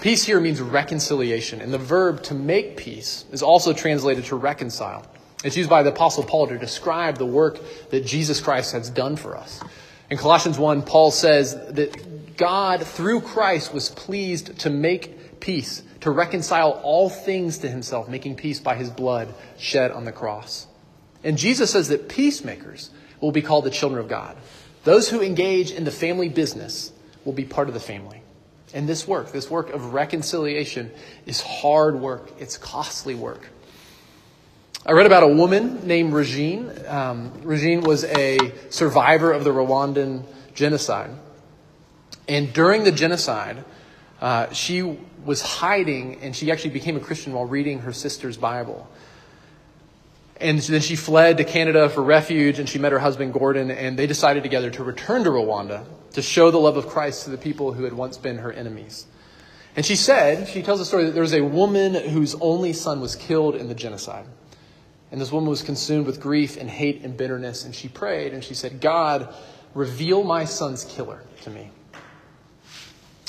Peace 0.00 0.24
here 0.24 0.40
means 0.40 0.62
reconciliation, 0.62 1.60
and 1.60 1.74
the 1.74 1.78
verb 1.78 2.22
to 2.24 2.34
make 2.34 2.78
peace 2.78 3.26
is 3.32 3.42
also 3.42 3.74
translated 3.74 4.24
to 4.24 4.36
reconcile. 4.36 5.04
It's 5.44 5.56
used 5.56 5.68
by 5.68 5.82
the 5.82 5.90
Apostle 5.90 6.24
Paul 6.24 6.46
to 6.48 6.58
describe 6.58 7.18
the 7.18 7.26
work 7.26 7.58
that 7.90 8.06
Jesus 8.06 8.40
Christ 8.40 8.72
has 8.72 8.88
done 8.88 9.16
for 9.16 9.36
us. 9.36 9.62
In 10.10 10.16
Colossians 10.16 10.58
1, 10.58 10.82
Paul 10.82 11.10
says 11.10 11.54
that 11.72 12.36
God, 12.36 12.82
through 12.82 13.20
Christ, 13.20 13.74
was 13.74 13.90
pleased 13.90 14.58
to 14.60 14.70
make 14.70 15.40
peace, 15.40 15.82
to 16.00 16.10
reconcile 16.10 16.80
all 16.82 17.10
things 17.10 17.58
to 17.58 17.68
himself, 17.68 18.08
making 18.08 18.36
peace 18.36 18.58
by 18.58 18.76
his 18.76 18.90
blood 18.90 19.32
shed 19.58 19.90
on 19.92 20.04
the 20.06 20.12
cross. 20.12 20.66
And 21.22 21.36
Jesus 21.36 21.70
says 21.70 21.88
that 21.88 22.08
peacemakers 22.08 22.90
will 23.20 23.32
be 23.32 23.42
called 23.42 23.64
the 23.64 23.70
children 23.70 24.00
of 24.00 24.08
God. 24.08 24.36
Those 24.84 25.08
who 25.08 25.20
engage 25.22 25.70
in 25.70 25.84
the 25.84 25.90
family 25.90 26.28
business 26.28 26.92
will 27.24 27.32
be 27.32 27.44
part 27.44 27.68
of 27.68 27.74
the 27.74 27.80
family. 27.80 28.22
And 28.72 28.88
this 28.88 29.06
work, 29.06 29.32
this 29.32 29.50
work 29.50 29.70
of 29.70 29.92
reconciliation, 29.92 30.90
is 31.26 31.42
hard 31.42 31.96
work, 32.00 32.30
it's 32.38 32.56
costly 32.56 33.14
work. 33.14 33.48
I 34.86 34.92
read 34.92 35.06
about 35.06 35.24
a 35.24 35.28
woman 35.28 35.86
named 35.86 36.14
Regine. 36.14 36.72
Um, 36.86 37.32
Regine 37.42 37.82
was 37.82 38.04
a 38.04 38.38
survivor 38.70 39.30
of 39.32 39.44
the 39.44 39.50
Rwandan 39.50 40.24
genocide. 40.54 41.10
And 42.26 42.52
during 42.52 42.84
the 42.84 42.92
genocide, 42.92 43.62
uh, 44.20 44.50
she 44.52 44.98
was 45.24 45.42
hiding 45.42 46.20
and 46.22 46.34
she 46.34 46.50
actually 46.50 46.70
became 46.70 46.96
a 46.96 47.00
Christian 47.00 47.34
while 47.34 47.44
reading 47.44 47.80
her 47.80 47.92
sister's 47.92 48.36
Bible. 48.36 48.88
And 50.40 50.58
then 50.58 50.80
she 50.80 50.96
fled 50.96 51.36
to 51.36 51.44
Canada 51.44 51.88
for 51.90 52.02
refuge 52.02 52.58
and 52.58 52.68
she 52.68 52.78
met 52.78 52.92
her 52.92 52.98
husband 52.98 53.34
Gordon 53.34 53.70
and 53.70 53.98
they 53.98 54.06
decided 54.06 54.42
together 54.42 54.70
to 54.70 54.84
return 54.84 55.24
to 55.24 55.30
Rwanda 55.30 55.84
to 56.12 56.22
show 56.22 56.50
the 56.50 56.58
love 56.58 56.76
of 56.76 56.86
Christ 56.86 57.24
to 57.24 57.30
the 57.30 57.38
people 57.38 57.72
who 57.72 57.84
had 57.84 57.92
once 57.92 58.16
been 58.16 58.38
her 58.38 58.52
enemies. 58.52 59.06
And 59.76 59.84
she 59.84 59.96
said, 59.96 60.48
she 60.48 60.62
tells 60.62 60.78
the 60.78 60.84
story 60.84 61.04
that 61.04 61.12
there 61.12 61.22
was 61.22 61.34
a 61.34 61.44
woman 61.44 61.94
whose 61.94 62.34
only 62.36 62.72
son 62.72 63.00
was 63.00 63.14
killed 63.14 63.54
in 63.54 63.68
the 63.68 63.74
genocide. 63.74 64.26
And 65.12 65.20
this 65.20 65.30
woman 65.30 65.50
was 65.50 65.62
consumed 65.62 66.06
with 66.06 66.20
grief 66.20 66.56
and 66.56 66.70
hate 66.70 67.02
and 67.02 67.16
bitterness. 67.16 67.64
And 67.64 67.74
she 67.74 67.88
prayed 67.88 68.32
and 68.32 68.42
she 68.42 68.54
said, 68.54 68.80
God, 68.80 69.34
reveal 69.74 70.24
my 70.24 70.44
son's 70.44 70.84
killer 70.84 71.22
to 71.42 71.50
me. 71.50 71.70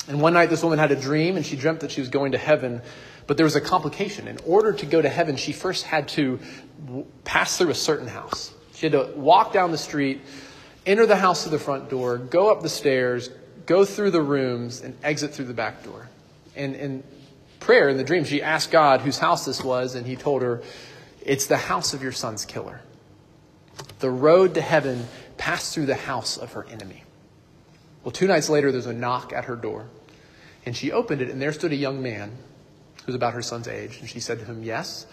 And 0.08 0.20
one 0.20 0.32
night, 0.32 0.50
this 0.50 0.62
woman 0.62 0.78
had 0.80 0.90
a 0.90 0.96
dream, 0.96 1.36
and 1.36 1.46
she 1.46 1.56
dreamt 1.56 1.80
that 1.80 1.92
she 1.92 2.00
was 2.00 2.08
going 2.08 2.32
to 2.32 2.38
heaven, 2.38 2.82
but 3.26 3.36
there 3.36 3.44
was 3.44 3.56
a 3.56 3.60
complication. 3.60 4.28
In 4.28 4.38
order 4.46 4.72
to 4.72 4.86
go 4.86 5.00
to 5.00 5.08
heaven, 5.08 5.36
she 5.36 5.52
first 5.52 5.84
had 5.84 6.08
to 6.08 6.40
pass 7.24 7.58
through 7.58 7.70
a 7.70 7.74
certain 7.74 8.08
house. 8.08 8.52
She 8.74 8.86
had 8.86 8.92
to 8.92 9.12
walk 9.16 9.52
down 9.52 9.70
the 9.70 9.78
street, 9.78 10.20
enter 10.86 11.06
the 11.06 11.16
house 11.16 11.42
through 11.42 11.52
the 11.52 11.64
front 11.64 11.88
door, 11.88 12.18
go 12.18 12.50
up 12.50 12.62
the 12.62 12.68
stairs, 12.68 13.30
go 13.66 13.84
through 13.84 14.10
the 14.10 14.22
rooms, 14.22 14.80
and 14.80 14.96
exit 15.04 15.34
through 15.34 15.44
the 15.46 15.54
back 15.54 15.84
door. 15.84 16.08
And 16.56 16.74
in 16.74 17.02
prayer, 17.60 17.88
in 17.88 17.96
the 17.96 18.04
dream, 18.04 18.24
she 18.24 18.42
asked 18.42 18.70
God 18.70 19.00
whose 19.00 19.18
house 19.18 19.44
this 19.44 19.62
was, 19.62 19.94
and 19.94 20.06
he 20.06 20.16
told 20.16 20.42
her, 20.42 20.62
It's 21.20 21.46
the 21.46 21.56
house 21.56 21.94
of 21.94 22.02
your 22.02 22.12
son's 22.12 22.44
killer. 22.44 22.80
The 24.00 24.10
road 24.10 24.54
to 24.54 24.60
heaven 24.60 25.06
passed 25.36 25.74
through 25.74 25.86
the 25.86 25.94
house 25.94 26.36
of 26.36 26.52
her 26.52 26.66
enemy. 26.66 27.04
Well, 28.02 28.12
two 28.12 28.26
nights 28.26 28.48
later, 28.48 28.72
there's 28.72 28.86
a 28.86 28.92
knock 28.92 29.32
at 29.32 29.44
her 29.44 29.56
door. 29.56 29.88
And 30.66 30.76
she 30.76 30.92
opened 30.92 31.22
it, 31.22 31.30
and 31.30 31.40
there 31.40 31.52
stood 31.52 31.72
a 31.72 31.76
young 31.76 32.02
man 32.02 32.36
who 33.04 33.06
was 33.06 33.14
about 33.14 33.34
her 33.34 33.42
son's 33.42 33.68
age. 33.68 33.98
And 34.00 34.08
she 34.08 34.20
said 34.20 34.38
to 34.38 34.44
him, 34.44 34.62
Yes. 34.62 35.06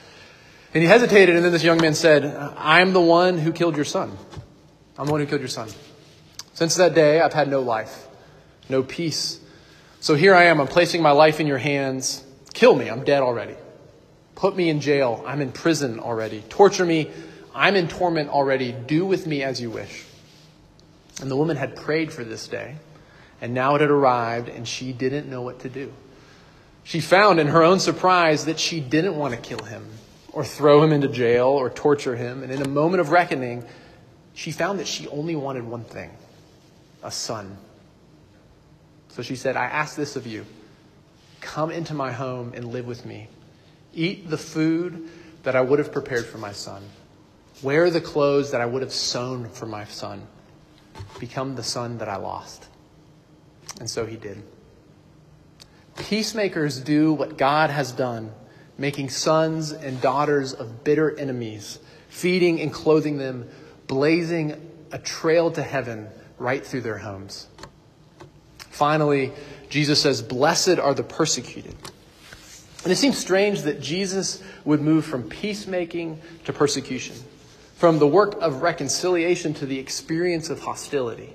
And 0.74 0.84
he 0.84 0.88
hesitated, 0.88 1.36
and 1.36 1.44
then 1.44 1.52
this 1.52 1.64
young 1.64 1.82
man 1.82 1.96
said, 1.96 2.24
I'm 2.56 2.94
the 2.94 3.02
one 3.02 3.40
who 3.40 3.52
killed 3.52 3.76
your 3.76 3.86
son. 3.86 4.16
I'm 4.98 5.08
the 5.08 5.12
one 5.12 5.22
who 5.22 5.26
killed 5.26 5.42
your 5.42 5.48
son. 5.48 5.70
Since 6.54 6.76
that 6.76 6.94
day, 6.94 7.22
I've 7.22 7.34
had 7.34 7.48
no 7.48 7.62
life, 7.62 8.08
no 8.68 8.84
peace. 8.84 9.40
So 10.00 10.14
here 10.14 10.36
I 10.36 10.44
am. 10.44 10.62
I'm 10.62 10.68
placing 10.68 11.02
my 11.02 11.12
life 11.12 11.40
in 11.40 11.48
your 11.48 11.58
hands. 11.58 12.24
Kill 12.54 12.76
me. 12.76 12.88
I'm 12.88 13.04
dead 13.04 13.24
already. 13.24 13.56
Put 14.36 14.56
me 14.56 14.70
in 14.70 14.80
jail. 14.80 15.24
I'm 15.26 15.42
in 15.42 15.52
prison 15.52 16.00
already. 16.00 16.44
Torture 16.50 16.86
me. 16.86 17.10
I'm 17.56 17.76
in 17.76 17.88
torment 17.88 18.30
already. 18.30 18.72
Do 18.72 19.06
with 19.06 19.26
me 19.26 19.42
as 19.44 19.60
you 19.60 19.72
wish. 19.72 20.06
And 21.22 21.30
the 21.30 21.36
woman 21.36 21.58
had 21.58 21.76
prayed 21.76 22.14
for 22.14 22.24
this 22.24 22.48
day, 22.48 22.76
and 23.42 23.54
now 23.54 23.76
it 23.76 23.82
had 23.82 23.90
arrived, 23.90 24.48
and 24.48 24.68
she 24.68 24.94
didn't 24.94 25.30
know 25.30 25.42
what 25.42 25.60
to 25.62 25.70
do. 25.70 25.92
She 26.90 27.02
found 27.02 27.40
in 27.40 27.46
her 27.46 27.62
own 27.62 27.80
surprise 27.80 28.46
that 28.46 28.60
she 28.60 28.80
didn't 28.80 29.16
want 29.16 29.36
to 29.36 29.40
kill 29.40 29.64
him, 29.64 29.88
or 30.34 30.44
throw 30.44 30.82
him 30.82 30.92
into 30.92 31.08
jail, 31.08 31.46
or 31.46 31.70
torture 31.70 32.16
him. 32.16 32.42
And 32.42 32.52
in 32.52 32.64
a 32.64 32.68
moment 32.68 33.00
of 33.00 33.12
reckoning, 33.12 33.64
she 34.34 34.50
found 34.52 34.80
that 34.80 34.88
she 34.88 35.08
only 35.10 35.36
wanted 35.36 35.66
one 35.66 35.84
thing 35.84 36.10
a 37.04 37.12
son. 37.12 37.60
So 39.10 39.22
she 39.22 39.36
said, 39.36 39.56
I 39.56 39.66
ask 39.66 39.96
this 39.96 40.16
of 40.16 40.26
you 40.26 40.48
come 41.42 41.70
into 41.70 41.94
my 41.94 42.12
home 42.12 42.54
and 42.56 42.66
live 42.66 42.88
with 42.88 43.06
me. 43.06 43.28
Eat 43.94 44.28
the 44.28 44.40
food 44.40 45.10
that 45.44 45.56
I 45.56 45.62
would 45.62 45.78
have 45.78 45.92
prepared 45.92 46.26
for 46.26 46.40
my 46.40 46.54
son. 46.54 46.82
Wear 47.62 47.92
the 47.92 48.02
clothes 48.02 48.50
that 48.50 48.62
I 48.62 48.66
would 48.66 48.82
have 48.82 48.94
sewn 48.94 49.48
for 49.50 49.68
my 49.68 49.86
son 49.86 50.26
become 51.20 51.54
the 51.54 51.62
son 51.62 52.00
that 52.00 52.10
I 52.10 52.16
lost. 52.16 52.68
And 53.80 53.88
so 53.88 54.08
he 54.08 54.16
did. 54.16 54.42
Peacemakers 56.00 56.80
do 56.80 57.14
what 57.14 57.38
God 57.38 57.70
has 57.70 57.92
done, 57.92 58.32
making 58.78 59.10
sons 59.10 59.72
and 59.72 60.02
daughters 60.02 60.54
of 60.54 60.84
bitter 60.84 61.18
enemies, 61.18 61.80
feeding 62.10 62.60
and 62.62 62.74
clothing 62.74 63.18
them, 63.18 63.48
blazing 63.88 64.60
a 64.92 64.98
trail 64.98 65.52
to 65.52 65.62
heaven 65.62 66.08
right 66.38 66.66
through 66.66 66.82
their 66.82 66.98
homes. 66.98 67.48
Finally, 68.58 69.32
Jesus 69.70 70.02
says, 70.02 70.22
Blessed 70.22 70.80
are 70.80 70.94
the 70.94 71.04
persecuted. 71.04 71.76
And 72.84 72.92
it 72.92 72.96
seems 72.96 73.18
strange 73.18 73.64
that 73.64 73.82
Jesus 73.82 74.42
would 74.64 74.82
move 74.82 75.06
from 75.06 75.24
peacemaking 75.24 76.22
to 76.46 76.54
persecution 76.54 77.16
from 77.80 77.98
the 77.98 78.06
work 78.08 78.36
of 78.42 78.62
reconciliation 78.62 79.54
to 79.54 79.66
the 79.66 79.80
experience 79.80 80.50
of 80.50 80.60
hostility. 80.60 81.34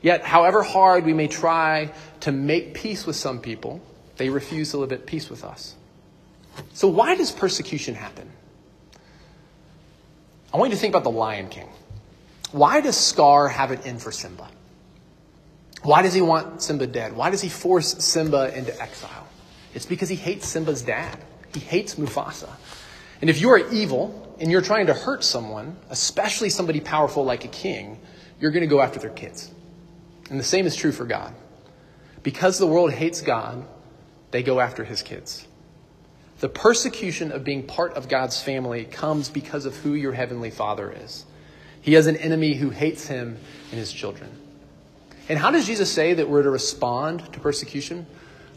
Yet, 0.00 0.22
however 0.22 0.62
hard 0.62 1.04
we 1.04 1.12
may 1.12 1.26
try 1.26 1.92
to 2.20 2.32
make 2.32 2.74
peace 2.74 3.06
with 3.06 3.16
some 3.16 3.40
people, 3.40 3.80
they 4.16 4.30
refuse 4.30 4.70
to 4.70 4.78
live 4.78 4.92
at 4.92 5.06
peace 5.06 5.28
with 5.28 5.44
us. 5.44 5.74
So, 6.72 6.88
why 6.88 7.14
does 7.14 7.32
persecution 7.32 7.94
happen? 7.94 8.30
I 10.52 10.56
want 10.56 10.70
you 10.70 10.76
to 10.76 10.80
think 10.80 10.92
about 10.92 11.04
the 11.04 11.10
Lion 11.10 11.48
King. 11.48 11.68
Why 12.52 12.80
does 12.80 12.96
Scar 12.96 13.48
have 13.48 13.70
it 13.70 13.84
in 13.84 13.98
for 13.98 14.10
Simba? 14.10 14.48
Why 15.82 16.02
does 16.02 16.14
he 16.14 16.20
want 16.20 16.62
Simba 16.62 16.86
dead? 16.86 17.14
Why 17.14 17.30
does 17.30 17.40
he 17.40 17.48
force 17.48 18.04
Simba 18.04 18.56
into 18.56 18.80
exile? 18.80 19.26
It's 19.74 19.86
because 19.86 20.08
he 20.08 20.16
hates 20.16 20.48
Simba's 20.48 20.82
dad. 20.82 21.18
He 21.54 21.60
hates 21.60 21.96
Mufasa. 21.96 22.48
And 23.20 23.28
if 23.28 23.40
you 23.40 23.50
are 23.50 23.58
evil 23.72 24.36
and 24.40 24.50
you're 24.50 24.62
trying 24.62 24.86
to 24.86 24.94
hurt 24.94 25.22
someone, 25.22 25.76
especially 25.90 26.50
somebody 26.50 26.80
powerful 26.80 27.24
like 27.24 27.44
a 27.44 27.48
king, 27.48 28.00
you're 28.40 28.50
going 28.50 28.62
to 28.62 28.68
go 28.68 28.80
after 28.80 28.98
their 28.98 29.10
kids. 29.10 29.50
And 30.30 30.38
the 30.38 30.44
same 30.44 30.66
is 30.66 30.76
true 30.76 30.92
for 30.92 31.04
God. 31.04 31.34
Because 32.22 32.58
the 32.58 32.66
world 32.66 32.92
hates 32.92 33.22
God, 33.22 33.64
they 34.30 34.42
go 34.42 34.60
after 34.60 34.84
his 34.84 35.02
kids. 35.02 35.46
The 36.40 36.48
persecution 36.48 37.32
of 37.32 37.44
being 37.44 37.64
part 37.64 37.94
of 37.94 38.08
God's 38.08 38.40
family 38.40 38.84
comes 38.84 39.28
because 39.28 39.64
of 39.66 39.76
who 39.76 39.94
your 39.94 40.12
heavenly 40.12 40.50
Father 40.50 40.92
is. 40.92 41.24
He 41.80 41.94
has 41.94 42.06
an 42.06 42.16
enemy 42.16 42.54
who 42.54 42.70
hates 42.70 43.06
him 43.06 43.38
and 43.70 43.78
his 43.78 43.92
children. 43.92 44.30
And 45.28 45.38
how 45.38 45.50
does 45.50 45.66
Jesus 45.66 45.92
say 45.92 46.14
that 46.14 46.28
we're 46.28 46.42
to 46.42 46.50
respond 46.50 47.32
to 47.32 47.40
persecution? 47.40 48.06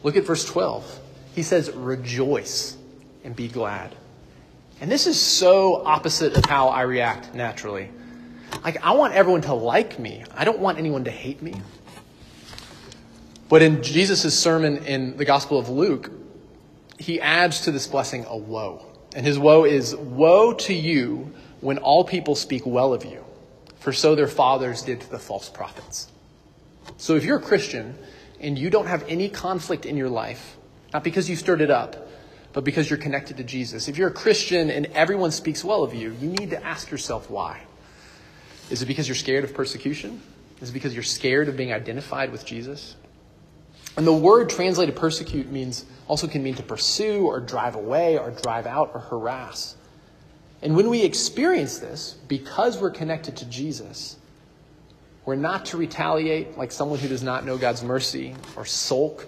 Look 0.03 0.15
at 0.15 0.25
verse 0.25 0.45
12. 0.45 0.99
He 1.33 1.43
says, 1.43 1.71
Rejoice 1.71 2.77
and 3.23 3.35
be 3.35 3.47
glad. 3.47 3.95
And 4.79 4.91
this 4.91 5.07
is 5.07 5.19
so 5.19 5.85
opposite 5.85 6.35
of 6.35 6.45
how 6.45 6.69
I 6.69 6.81
react 6.81 7.33
naturally. 7.35 7.89
Like, 8.63 8.83
I 8.83 8.91
want 8.91 9.13
everyone 9.13 9.41
to 9.41 9.53
like 9.53 9.99
me, 9.99 10.23
I 10.35 10.45
don't 10.45 10.59
want 10.59 10.77
anyone 10.77 11.03
to 11.05 11.11
hate 11.11 11.41
me. 11.41 11.55
But 13.49 13.61
in 13.61 13.83
Jesus' 13.83 14.37
sermon 14.37 14.85
in 14.85 15.17
the 15.17 15.25
Gospel 15.25 15.59
of 15.59 15.67
Luke, 15.67 16.09
he 16.99 17.19
adds 17.19 17.61
to 17.61 17.71
this 17.71 17.87
blessing 17.87 18.25
a 18.27 18.37
woe. 18.37 18.85
And 19.13 19.25
his 19.25 19.37
woe 19.37 19.65
is 19.65 19.95
Woe 19.95 20.53
to 20.53 20.73
you 20.73 21.33
when 21.59 21.77
all 21.79 22.05
people 22.05 22.35
speak 22.35 22.65
well 22.65 22.93
of 22.93 23.03
you, 23.03 23.25
for 23.79 23.91
so 23.91 24.15
their 24.15 24.27
fathers 24.27 24.83
did 24.83 25.01
to 25.01 25.09
the 25.09 25.19
false 25.19 25.49
prophets. 25.49 26.07
So 26.97 27.15
if 27.15 27.25
you're 27.25 27.37
a 27.37 27.41
Christian 27.41 27.95
and 28.39 28.57
you 28.57 28.69
don't 28.69 28.87
have 28.87 29.03
any 29.07 29.27
conflict 29.27 29.85
in 29.85 29.97
your 29.97 30.09
life, 30.09 30.55
not 30.93 31.03
because 31.03 31.29
you 31.29 31.35
stirred 31.35 31.61
it 31.61 31.71
up, 31.71 32.09
but 32.53 32.63
because 32.63 32.89
you're 32.89 32.99
connected 32.99 33.37
to 33.37 33.43
Jesus. 33.43 33.87
If 33.87 33.97
you're 33.97 34.09
a 34.09 34.13
Christian 34.13 34.69
and 34.69 34.87
everyone 34.87 35.31
speaks 35.31 35.63
well 35.63 35.83
of 35.83 35.93
you, 35.93 36.15
you 36.19 36.27
need 36.27 36.49
to 36.51 36.63
ask 36.63 36.91
yourself 36.91 37.29
why. 37.29 37.61
Is 38.71 38.81
it 38.81 38.85
because 38.85 39.07
you're 39.07 39.15
scared 39.15 39.43
of 39.43 39.53
persecution? 39.53 40.21
Is 40.61 40.69
it 40.69 40.73
because 40.73 40.93
you're 40.93 41.03
scared 41.03 41.49
of 41.49 41.57
being 41.57 41.73
identified 41.73 42.31
with 42.31 42.45
Jesus? 42.45 42.95
And 43.97 44.07
the 44.07 44.13
word 44.13 44.49
translated 44.49 44.95
persecute 44.95 45.51
means 45.51 45.85
also 46.07 46.25
can 46.27 46.41
mean 46.41 46.55
to 46.55 46.63
pursue 46.63 47.25
or 47.25 47.41
drive 47.41 47.75
away 47.75 48.17
or 48.17 48.31
drive 48.31 48.65
out 48.65 48.91
or 48.93 49.01
harass. 49.01 49.75
And 50.61 50.75
when 50.75 50.89
we 50.89 51.03
experience 51.03 51.79
this, 51.79 52.15
because 52.29 52.79
we're 52.79 52.91
connected 52.91 53.35
to 53.37 53.45
Jesus, 53.45 54.15
we're 55.25 55.35
not 55.35 55.65
to 55.67 55.77
retaliate 55.77 56.57
like 56.57 56.71
someone 56.71 56.99
who 56.99 57.09
does 57.09 57.23
not 57.23 57.45
know 57.45 57.57
God's 57.57 57.83
mercy 57.83 58.35
or 58.55 58.65
sulk 58.65 59.27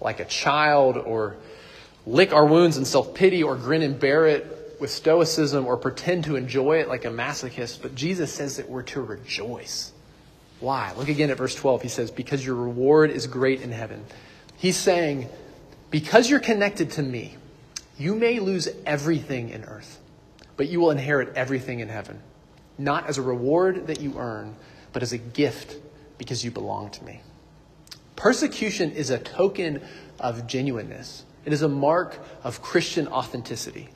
like 0.00 0.18
a 0.18 0.24
child 0.24 0.96
or 0.96 1.36
lick 2.04 2.32
our 2.32 2.44
wounds 2.44 2.78
in 2.78 2.84
self 2.84 3.14
pity 3.14 3.44
or 3.44 3.54
grin 3.54 3.82
and 3.82 4.00
bear 4.00 4.26
it 4.26 4.61
with 4.82 4.90
stoicism 4.90 5.64
or 5.64 5.76
pretend 5.76 6.24
to 6.24 6.34
enjoy 6.34 6.80
it 6.80 6.88
like 6.88 7.04
a 7.04 7.08
masochist, 7.08 7.80
but 7.80 7.94
Jesus 7.94 8.32
says 8.32 8.56
that 8.56 8.68
we're 8.68 8.82
to 8.82 9.00
rejoice. 9.00 9.92
Why? 10.58 10.92
Look 10.96 11.08
again 11.08 11.30
at 11.30 11.38
verse 11.38 11.54
12. 11.54 11.82
He 11.82 11.88
says, 11.88 12.10
Because 12.10 12.44
your 12.44 12.56
reward 12.56 13.12
is 13.12 13.28
great 13.28 13.62
in 13.62 13.70
heaven. 13.70 14.04
He's 14.56 14.76
saying, 14.76 15.28
Because 15.90 16.28
you're 16.28 16.40
connected 16.40 16.90
to 16.92 17.02
me, 17.02 17.36
you 17.96 18.16
may 18.16 18.40
lose 18.40 18.68
everything 18.84 19.50
in 19.50 19.62
earth, 19.62 20.00
but 20.56 20.68
you 20.68 20.80
will 20.80 20.90
inherit 20.90 21.36
everything 21.36 21.78
in 21.78 21.88
heaven. 21.88 22.20
Not 22.76 23.06
as 23.06 23.18
a 23.18 23.22
reward 23.22 23.86
that 23.86 24.00
you 24.00 24.18
earn, 24.18 24.56
but 24.92 25.04
as 25.04 25.12
a 25.12 25.18
gift 25.18 25.76
because 26.18 26.44
you 26.44 26.50
belong 26.50 26.90
to 26.90 27.04
me. 27.04 27.20
Persecution 28.16 28.90
is 28.90 29.10
a 29.10 29.18
token 29.18 29.80
of 30.18 30.48
genuineness. 30.48 31.24
It 31.44 31.52
is 31.52 31.62
a 31.62 31.68
mark 31.68 32.18
of 32.42 32.62
Christian 32.62 33.06
authenticity. 33.06 33.88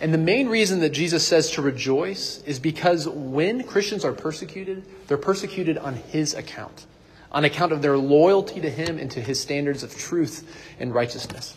And 0.00 0.12
the 0.12 0.18
main 0.18 0.48
reason 0.48 0.80
that 0.80 0.90
Jesus 0.90 1.26
says 1.26 1.52
to 1.52 1.62
rejoice 1.62 2.42
is 2.44 2.58
because 2.58 3.08
when 3.08 3.62
Christians 3.64 4.04
are 4.04 4.12
persecuted, 4.12 4.84
they're 5.06 5.16
persecuted 5.16 5.78
on 5.78 5.94
his 5.94 6.34
account, 6.34 6.86
on 7.32 7.44
account 7.44 7.72
of 7.72 7.80
their 7.80 7.96
loyalty 7.96 8.60
to 8.60 8.70
him 8.70 8.98
and 8.98 9.10
to 9.12 9.20
his 9.20 9.40
standards 9.40 9.82
of 9.82 9.96
truth 9.96 10.54
and 10.78 10.94
righteousness. 10.94 11.56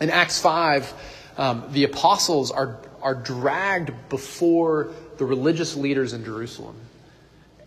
In 0.00 0.10
Acts 0.10 0.40
5, 0.40 0.92
um, 1.38 1.64
the 1.70 1.84
apostles 1.84 2.50
are, 2.50 2.78
are 3.00 3.14
dragged 3.14 3.92
before 4.10 4.92
the 5.16 5.24
religious 5.24 5.76
leaders 5.76 6.12
in 6.12 6.24
Jerusalem. 6.24 6.76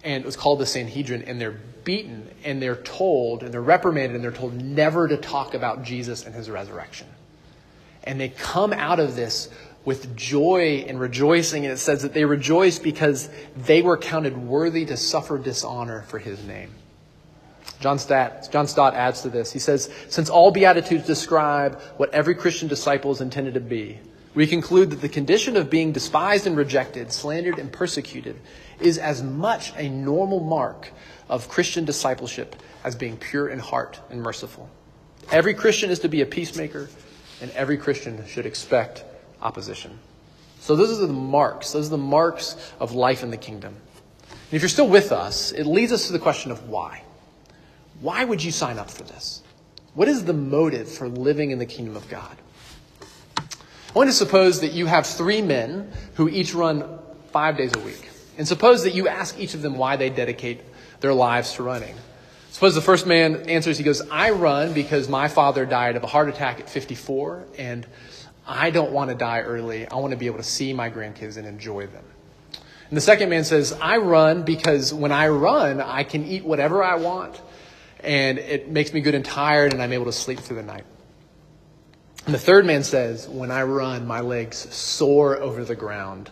And 0.03 0.23
it 0.23 0.25
was 0.25 0.35
called 0.35 0.59
the 0.59 0.65
Sanhedrin, 0.65 1.23
and 1.23 1.39
they're 1.39 1.59
beaten 1.83 2.29
and 2.43 2.61
they're 2.61 2.75
told, 2.75 3.43
and 3.43 3.53
they're 3.53 3.61
reprimanded, 3.61 4.15
and 4.15 4.23
they're 4.23 4.31
told 4.31 4.53
never 4.53 5.07
to 5.07 5.17
talk 5.17 5.53
about 5.53 5.83
Jesus 5.83 6.25
and 6.25 6.35
his 6.35 6.49
resurrection. 6.49 7.07
And 8.03 8.19
they 8.19 8.29
come 8.29 8.73
out 8.73 8.99
of 8.99 9.15
this 9.15 9.49
with 9.85 10.15
joy 10.15 10.85
and 10.87 10.99
rejoicing, 10.99 11.65
and 11.65 11.73
it 11.73 11.77
says 11.77 12.01
that 12.03 12.13
they 12.13 12.25
rejoiced 12.25 12.83
because 12.83 13.29
they 13.55 13.81
were 13.81 13.97
counted 13.97 14.37
worthy 14.37 14.85
to 14.85 14.97
suffer 14.97 15.37
dishonor 15.37 16.03
for 16.03 16.19
his 16.19 16.43
name. 16.45 16.71
John 17.79 17.99
Stott, 17.99 18.49
John 18.51 18.67
Stott 18.67 18.93
adds 18.93 19.21
to 19.23 19.29
this. 19.29 19.51
He 19.51 19.59
says, 19.59 19.89
Since 20.07 20.29
all 20.29 20.51
Beatitudes 20.51 21.05
describe 21.05 21.81
what 21.97 22.13
every 22.13 22.35
Christian 22.35 22.69
disciple 22.69 23.11
is 23.11 23.19
intended 23.19 23.55
to 23.55 23.59
be, 23.59 23.99
we 24.35 24.47
conclude 24.47 24.89
that 24.91 25.01
the 25.01 25.09
condition 25.09 25.57
of 25.57 25.69
being 25.69 25.91
despised 25.91 26.47
and 26.47 26.55
rejected, 26.55 27.11
slandered 27.11 27.59
and 27.59 27.71
persecuted, 27.71 28.39
is 28.79 28.97
as 28.97 29.21
much 29.21 29.73
a 29.75 29.89
normal 29.89 30.39
mark 30.39 30.91
of 31.29 31.49
Christian 31.49 31.85
discipleship 31.85 32.55
as 32.83 32.95
being 32.95 33.17
pure 33.17 33.49
in 33.49 33.59
heart 33.59 33.99
and 34.09 34.21
merciful. 34.21 34.69
Every 35.31 35.53
Christian 35.53 35.89
is 35.89 35.99
to 35.99 36.09
be 36.09 36.21
a 36.21 36.25
peacemaker, 36.25 36.89
and 37.43 37.51
every 37.51 37.77
Christian 37.77 38.25
should 38.25 38.45
expect 38.45 39.03
opposition. 39.41 39.99
So, 40.61 40.77
those 40.77 40.97
are 40.97 41.05
the 41.05 41.11
marks. 41.11 41.73
Those 41.73 41.87
are 41.87 41.91
the 41.91 41.97
marks 41.97 42.55
of 42.79 42.93
life 42.93 43.21
in 43.21 43.31
the 43.31 43.37
kingdom. 43.37 43.75
And 44.29 44.53
if 44.53 44.61
you're 44.61 44.69
still 44.69 44.87
with 44.87 45.11
us, 45.11 45.51
it 45.51 45.65
leads 45.65 45.91
us 45.91 46.07
to 46.07 46.13
the 46.13 46.19
question 46.19 46.51
of 46.51 46.69
why. 46.69 47.03
Why 47.99 48.23
would 48.23 48.41
you 48.41 48.51
sign 48.51 48.79
up 48.79 48.89
for 48.89 49.03
this? 49.03 49.43
What 49.93 50.07
is 50.07 50.23
the 50.23 50.33
motive 50.33 50.89
for 50.89 51.09
living 51.09 51.51
in 51.51 51.59
the 51.59 51.65
kingdom 51.65 51.97
of 51.97 52.07
God? 52.07 52.37
I 53.37 53.93
want 53.93 54.09
to 54.09 54.15
suppose 54.15 54.61
that 54.61 54.71
you 54.71 54.85
have 54.85 55.05
three 55.05 55.41
men 55.41 55.91
who 56.13 56.29
each 56.29 56.53
run 56.53 56.97
five 57.33 57.57
days 57.57 57.73
a 57.75 57.79
week. 57.79 58.09
And 58.37 58.47
suppose 58.47 58.83
that 58.83 58.93
you 58.93 59.09
ask 59.09 59.37
each 59.37 59.53
of 59.53 59.61
them 59.61 59.75
why 59.75 59.97
they 59.97 60.09
dedicate 60.09 60.61
their 61.01 61.13
lives 61.13 61.53
to 61.55 61.63
running. 61.63 61.95
Suppose 62.53 62.75
the 62.75 62.81
first 62.81 63.07
man 63.07 63.49
answers, 63.49 63.79
he 63.79 63.83
goes, 63.83 64.07
I 64.11 64.29
run 64.29 64.73
because 64.73 65.09
my 65.09 65.27
father 65.27 65.65
died 65.65 65.95
of 65.95 66.03
a 66.03 66.07
heart 66.07 66.29
attack 66.29 66.59
at 66.59 66.69
54, 66.69 67.45
and 67.57 67.83
I 68.45 68.69
don't 68.69 68.91
want 68.91 69.09
to 69.09 69.15
die 69.15 69.41
early. 69.41 69.87
I 69.87 69.95
want 69.95 70.11
to 70.11 70.17
be 70.17 70.27
able 70.27 70.37
to 70.37 70.43
see 70.43 70.71
my 70.71 70.91
grandkids 70.91 71.37
and 71.37 71.47
enjoy 71.47 71.87
them. 71.87 72.05
And 72.89 72.95
the 72.95 73.01
second 73.01 73.29
man 73.29 73.43
says, 73.43 73.75
I 73.81 73.97
run 73.97 74.43
because 74.43 74.93
when 74.93 75.11
I 75.11 75.29
run, 75.29 75.81
I 75.81 76.03
can 76.03 76.27
eat 76.27 76.45
whatever 76.45 76.83
I 76.83 76.97
want, 76.97 77.41
and 78.01 78.37
it 78.37 78.69
makes 78.69 78.93
me 78.93 79.01
good 79.01 79.15
and 79.15 79.25
tired, 79.25 79.73
and 79.73 79.81
I'm 79.81 79.91
able 79.91 80.05
to 80.05 80.11
sleep 80.11 80.37
through 80.37 80.57
the 80.57 80.63
night. 80.63 80.85
And 82.27 82.35
the 82.35 82.39
third 82.39 82.67
man 82.67 82.83
says, 82.83 83.27
When 83.27 83.49
I 83.49 83.63
run, 83.63 84.05
my 84.05 84.19
legs 84.19 84.57
soar 84.71 85.37
over 85.37 85.65
the 85.65 85.75
ground. 85.75 86.29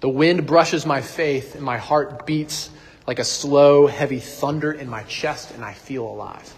The 0.00 0.08
wind 0.08 0.46
brushes 0.46 0.86
my 0.86 1.02
face, 1.02 1.54
and 1.54 1.62
my 1.62 1.76
heart 1.76 2.24
beats 2.24 2.70
like 3.10 3.18
a 3.18 3.24
slow, 3.24 3.88
heavy 3.88 4.20
thunder 4.20 4.70
in 4.70 4.88
my 4.88 5.02
chest, 5.02 5.50
and 5.50 5.64
I 5.64 5.72
feel 5.72 6.06
alive. 6.06 6.54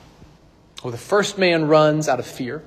Well, 0.84 0.90
the 0.90 0.98
first 0.98 1.38
man 1.38 1.66
runs 1.66 2.10
out 2.10 2.18
of 2.18 2.26
fear. 2.26 2.62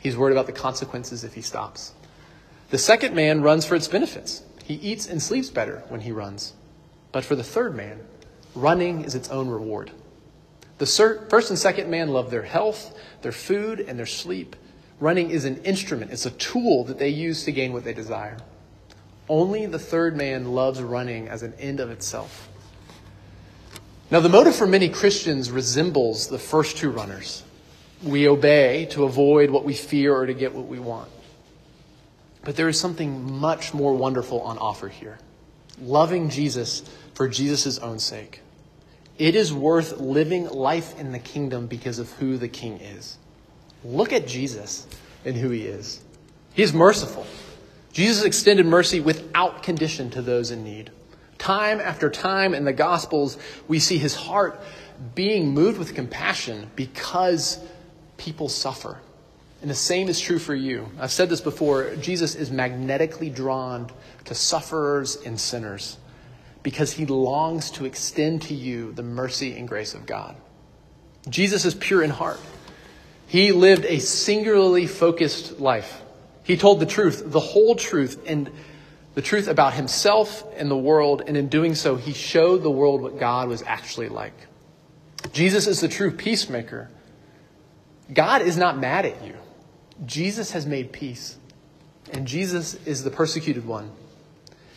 He's 0.00 0.16
worried 0.16 0.32
about 0.32 0.46
the 0.46 0.52
consequences 0.52 1.22
if 1.22 1.34
he 1.34 1.42
stops. 1.42 1.92
The 2.70 2.78
second 2.78 3.14
man 3.14 3.42
runs 3.42 3.66
for 3.66 3.74
its 3.74 3.88
benefits. 3.88 4.42
He 4.64 4.76
eats 4.76 5.06
and 5.06 5.20
sleeps 5.20 5.50
better 5.50 5.82
when 5.90 6.00
he 6.00 6.12
runs. 6.12 6.54
But 7.12 7.26
for 7.26 7.36
the 7.36 7.44
third 7.44 7.76
man, 7.76 8.00
running 8.54 9.04
is 9.04 9.14
its 9.14 9.28
own 9.28 9.48
reward. 9.48 9.90
The 10.78 10.86
first 11.28 11.50
and 11.50 11.58
second 11.58 11.90
man 11.90 12.08
love 12.08 12.30
their 12.30 12.44
health, 12.44 12.98
their 13.20 13.32
food, 13.32 13.80
and 13.80 13.98
their 13.98 14.06
sleep. 14.06 14.56
Running 14.98 15.28
is 15.28 15.44
an 15.44 15.62
instrument, 15.64 16.10
it's 16.10 16.24
a 16.24 16.30
tool 16.30 16.84
that 16.84 16.98
they 16.98 17.10
use 17.10 17.44
to 17.44 17.52
gain 17.52 17.74
what 17.74 17.84
they 17.84 17.92
desire. 17.92 18.38
Only 19.28 19.66
the 19.66 19.78
third 19.78 20.16
man 20.16 20.52
loves 20.54 20.80
running 20.80 21.28
as 21.28 21.42
an 21.42 21.52
end 21.58 21.80
of 21.80 21.90
itself. 21.90 22.46
Now, 24.10 24.20
the 24.20 24.28
motive 24.28 24.56
for 24.56 24.66
many 24.66 24.88
Christians 24.88 25.50
resembles 25.50 26.26
the 26.26 26.38
first 26.38 26.76
two 26.76 26.90
runners. 26.90 27.44
We 28.02 28.28
obey 28.28 28.86
to 28.90 29.04
avoid 29.04 29.50
what 29.50 29.64
we 29.64 29.74
fear 29.74 30.14
or 30.14 30.26
to 30.26 30.34
get 30.34 30.54
what 30.54 30.66
we 30.66 30.78
want. 30.80 31.08
But 32.42 32.56
there 32.56 32.68
is 32.68 32.80
something 32.80 33.38
much 33.38 33.74
more 33.74 33.94
wonderful 33.94 34.40
on 34.40 34.58
offer 34.58 34.88
here 34.88 35.18
loving 35.80 36.28
Jesus 36.28 36.82
for 37.14 37.28
Jesus' 37.28 37.78
own 37.78 37.98
sake. 37.98 38.40
It 39.18 39.34
is 39.34 39.52
worth 39.52 39.98
living 39.98 40.48
life 40.48 40.98
in 40.98 41.12
the 41.12 41.18
kingdom 41.18 41.66
because 41.66 41.98
of 41.98 42.10
who 42.12 42.36
the 42.36 42.48
king 42.48 42.80
is. 42.80 43.18
Look 43.84 44.12
at 44.12 44.26
Jesus 44.26 44.86
and 45.24 45.36
who 45.36 45.50
he 45.50 45.66
is. 45.66 46.02
He 46.54 46.62
is 46.62 46.72
merciful. 46.72 47.26
Jesus 47.92 48.24
extended 48.24 48.66
mercy 48.66 49.00
without 49.00 49.62
condition 49.62 50.10
to 50.10 50.22
those 50.22 50.50
in 50.50 50.64
need. 50.64 50.90
Time 51.40 51.80
after 51.80 52.10
time 52.10 52.52
in 52.52 52.64
the 52.64 52.72
Gospels, 52.72 53.38
we 53.66 53.78
see 53.78 53.96
his 53.96 54.14
heart 54.14 54.60
being 55.14 55.48
moved 55.54 55.78
with 55.78 55.94
compassion 55.94 56.70
because 56.76 57.58
people 58.18 58.50
suffer. 58.50 58.98
And 59.62 59.70
the 59.70 59.74
same 59.74 60.08
is 60.08 60.20
true 60.20 60.38
for 60.38 60.54
you. 60.54 60.90
I've 61.00 61.10
said 61.10 61.30
this 61.30 61.40
before 61.40 61.96
Jesus 61.96 62.34
is 62.34 62.50
magnetically 62.50 63.30
drawn 63.30 63.90
to 64.26 64.34
sufferers 64.34 65.16
and 65.16 65.40
sinners 65.40 65.96
because 66.62 66.92
he 66.92 67.06
longs 67.06 67.70
to 67.72 67.86
extend 67.86 68.42
to 68.42 68.54
you 68.54 68.92
the 68.92 69.02
mercy 69.02 69.56
and 69.56 69.66
grace 69.66 69.94
of 69.94 70.04
God. 70.04 70.36
Jesus 71.30 71.64
is 71.64 71.74
pure 71.74 72.02
in 72.02 72.10
heart. 72.10 72.38
He 73.26 73.52
lived 73.52 73.86
a 73.86 73.98
singularly 73.98 74.86
focused 74.86 75.58
life. 75.58 76.02
He 76.42 76.58
told 76.58 76.80
the 76.80 76.86
truth, 76.86 77.22
the 77.24 77.40
whole 77.40 77.76
truth, 77.76 78.20
and 78.26 78.50
the 79.14 79.22
truth 79.22 79.48
about 79.48 79.74
himself 79.74 80.44
and 80.56 80.70
the 80.70 80.76
world, 80.76 81.22
and 81.26 81.36
in 81.36 81.48
doing 81.48 81.74
so, 81.74 81.96
he 81.96 82.12
showed 82.12 82.62
the 82.62 82.70
world 82.70 83.02
what 83.02 83.18
God 83.18 83.48
was 83.48 83.62
actually 83.62 84.08
like. 84.08 84.34
Jesus 85.32 85.66
is 85.66 85.80
the 85.80 85.88
true 85.88 86.10
peacemaker. 86.10 86.88
God 88.12 88.42
is 88.42 88.56
not 88.56 88.78
mad 88.78 89.06
at 89.06 89.24
you. 89.24 89.34
Jesus 90.06 90.52
has 90.52 90.66
made 90.66 90.92
peace, 90.92 91.38
and 92.12 92.26
Jesus 92.26 92.74
is 92.86 93.04
the 93.04 93.10
persecuted 93.10 93.66
one. 93.66 93.90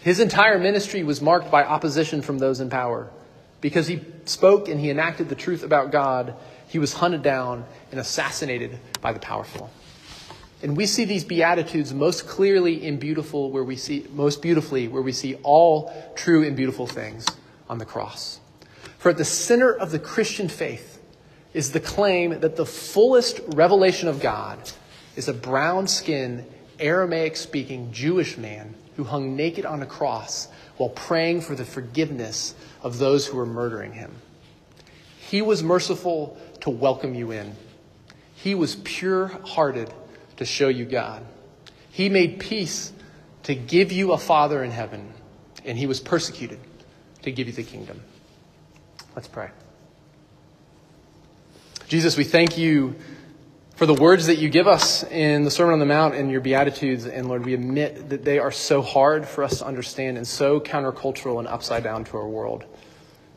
His 0.02 0.20
entire 0.20 0.60
ministry 0.60 1.04
was 1.04 1.22
marked 1.22 1.50
by 1.50 1.64
opposition 1.64 2.22
from 2.22 2.40
those 2.40 2.60
in 2.60 2.70
power. 2.70 3.10
Because 3.62 3.88
he 3.88 4.02
spoke 4.26 4.68
and 4.68 4.78
he 4.78 4.90
enacted 4.90 5.30
the 5.30 5.36
truth 5.36 5.64
about 5.64 5.92
God, 5.92 6.36
he 6.68 6.80
was 6.80 6.92
hunted 6.92 7.24
down 7.24 7.64
and 7.92 8.00
assassinated 8.00 8.78
by 9.00 9.14
the 9.14 9.20
powerful. 9.20 9.72
And 10.64 10.78
we 10.78 10.86
see 10.86 11.04
these 11.04 11.26
beatitudes 11.26 11.94
most 11.94 12.26
clearly 12.26 12.86
in 12.86 12.98
beautiful 12.98 13.52
where 13.52 13.66
we 13.66 13.76
see 13.76 14.08
most 14.14 14.42
beautifully 14.42 14.88
where 14.88 15.02
we 15.02 15.12
see 15.12 15.36
all 15.44 15.94
true 16.16 16.48
and 16.48 16.56
beautiful 16.56 16.88
things 16.88 17.26
on 17.70 17.80
the 17.80 17.86
cross. 17.86 18.40
For 18.98 19.10
at 19.10 19.18
the 19.18 19.26
center 19.26 19.74
of 19.74 19.92
the 19.92 20.00
Christian 20.00 20.48
faith 20.48 21.02
is 21.54 21.74
the 21.74 21.82
claim 21.82 22.40
that 22.40 22.56
the 22.56 22.66
fullest 22.66 23.42
revelation 23.48 24.08
of 24.08 24.22
God 24.22 24.58
is 25.18 25.28
a 25.28 25.34
brown-skinned 25.34 26.46
Aramaic-speaking 26.80 27.92
Jewish 27.92 28.38
man 28.38 28.74
who 28.96 29.04
hung 29.04 29.36
naked 29.36 29.66
on 29.66 29.82
a 29.82 29.86
cross 29.86 30.48
while 30.78 30.90
praying 30.90 31.42
for 31.42 31.56
the 31.56 31.66
forgiveness 31.66 32.56
of 32.82 33.00
those 33.00 33.28
who 33.28 33.36
were 33.36 33.46
murdering 33.46 33.92
him. 33.92 34.14
He 35.30 35.42
was 35.42 35.62
merciful 35.62 36.38
to 36.62 36.70
welcome 36.70 37.16
you 37.16 37.32
in. 37.32 37.56
He 38.36 38.56
was 38.56 38.76
pure 38.78 39.28
hearted 39.44 39.94
to 40.38 40.46
show 40.46 40.68
you 40.68 40.86
God. 40.86 41.26
He 41.92 42.10
made 42.10 42.40
peace 42.40 42.92
to 43.44 43.56
give 43.56 43.92
you 43.92 44.14
a 44.14 44.18
Father 44.18 44.64
in 44.64 44.72
heaven, 44.72 45.14
and 45.66 45.78
he 45.78 45.86
was 45.86 46.00
persecuted 46.00 46.60
to 47.22 47.32
give 47.32 47.48
you 47.48 47.54
the 47.54 47.64
kingdom. 47.64 48.02
Let's 49.16 49.28
pray. 49.28 49.50
Jesus, 51.88 52.18
we 52.18 52.24
thank 52.24 52.58
you 52.58 52.96
for 53.76 53.86
the 53.86 53.94
words 53.94 54.28
that 54.28 54.38
you 54.38 54.50
give 54.50 54.68
us 54.68 55.04
in 55.04 55.44
the 55.44 55.52
Sermon 55.52 55.74
on 55.74 55.80
the 55.80 55.86
Mount 55.86 56.16
and 56.16 56.32
your 56.32 56.42
Beatitudes. 56.42 57.06
And 57.06 57.28
Lord, 57.28 57.46
we 57.46 57.54
admit 57.54 58.10
that 58.10 58.24
they 58.24 58.40
are 58.40 58.52
so 58.52 58.82
hard 58.82 59.28
for 59.28 59.44
us 59.44 59.60
to 59.60 59.66
understand 59.66 60.18
and 60.18 60.28
so 60.28 60.60
countercultural 60.60 61.40
and 61.40 61.48
upside 61.48 61.84
down 61.84 62.04
to 62.06 62.18
our 62.18 62.28
world. 62.28 62.66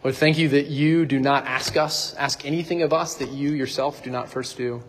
Lord, 0.04 0.14
thank 0.14 0.38
you 0.38 0.50
that 0.50 0.66
you 0.66 1.04
do 1.04 1.18
not 1.18 1.46
ask 1.46 1.76
us, 1.76 2.14
ask 2.14 2.44
anything 2.44 2.82
of 2.82 2.92
us 2.92 3.14
that 3.14 3.30
you 3.30 3.50
yourself 3.50 4.04
do 4.04 4.10
not 4.10 4.28
first 4.28 4.56
do. 4.56 4.82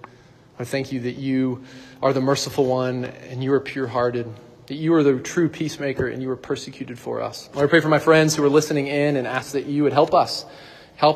Lord, 0.57 0.67
thank 0.67 0.91
you 0.91 1.01
that 1.01 1.17
you 1.17 1.63
are 2.01 2.13
the 2.13 2.21
merciful 2.21 2.65
one 2.65 3.05
and 3.05 3.43
you 3.43 3.53
are 3.53 3.59
pure 3.59 3.85
hearted, 3.85 4.33
that 4.65 4.75
you 4.75 4.93
are 4.95 5.03
the 5.03 5.19
true 5.19 5.49
peacemaker 5.49 6.07
and 6.07 6.21
you 6.21 6.27
were 6.27 6.35
persecuted 6.35 6.97
for 6.97 7.21
us. 7.21 7.47
Lord, 7.53 7.67
I 7.67 7.69
pray 7.69 7.79
for 7.79 7.89
my 7.89 7.99
friends 7.99 8.35
who 8.35 8.43
are 8.43 8.49
listening 8.49 8.87
in 8.87 9.17
and 9.17 9.27
ask 9.27 9.51
that 9.51 9.67
you 9.67 9.83
would 9.83 9.93
help 9.93 10.15
us 10.15 10.45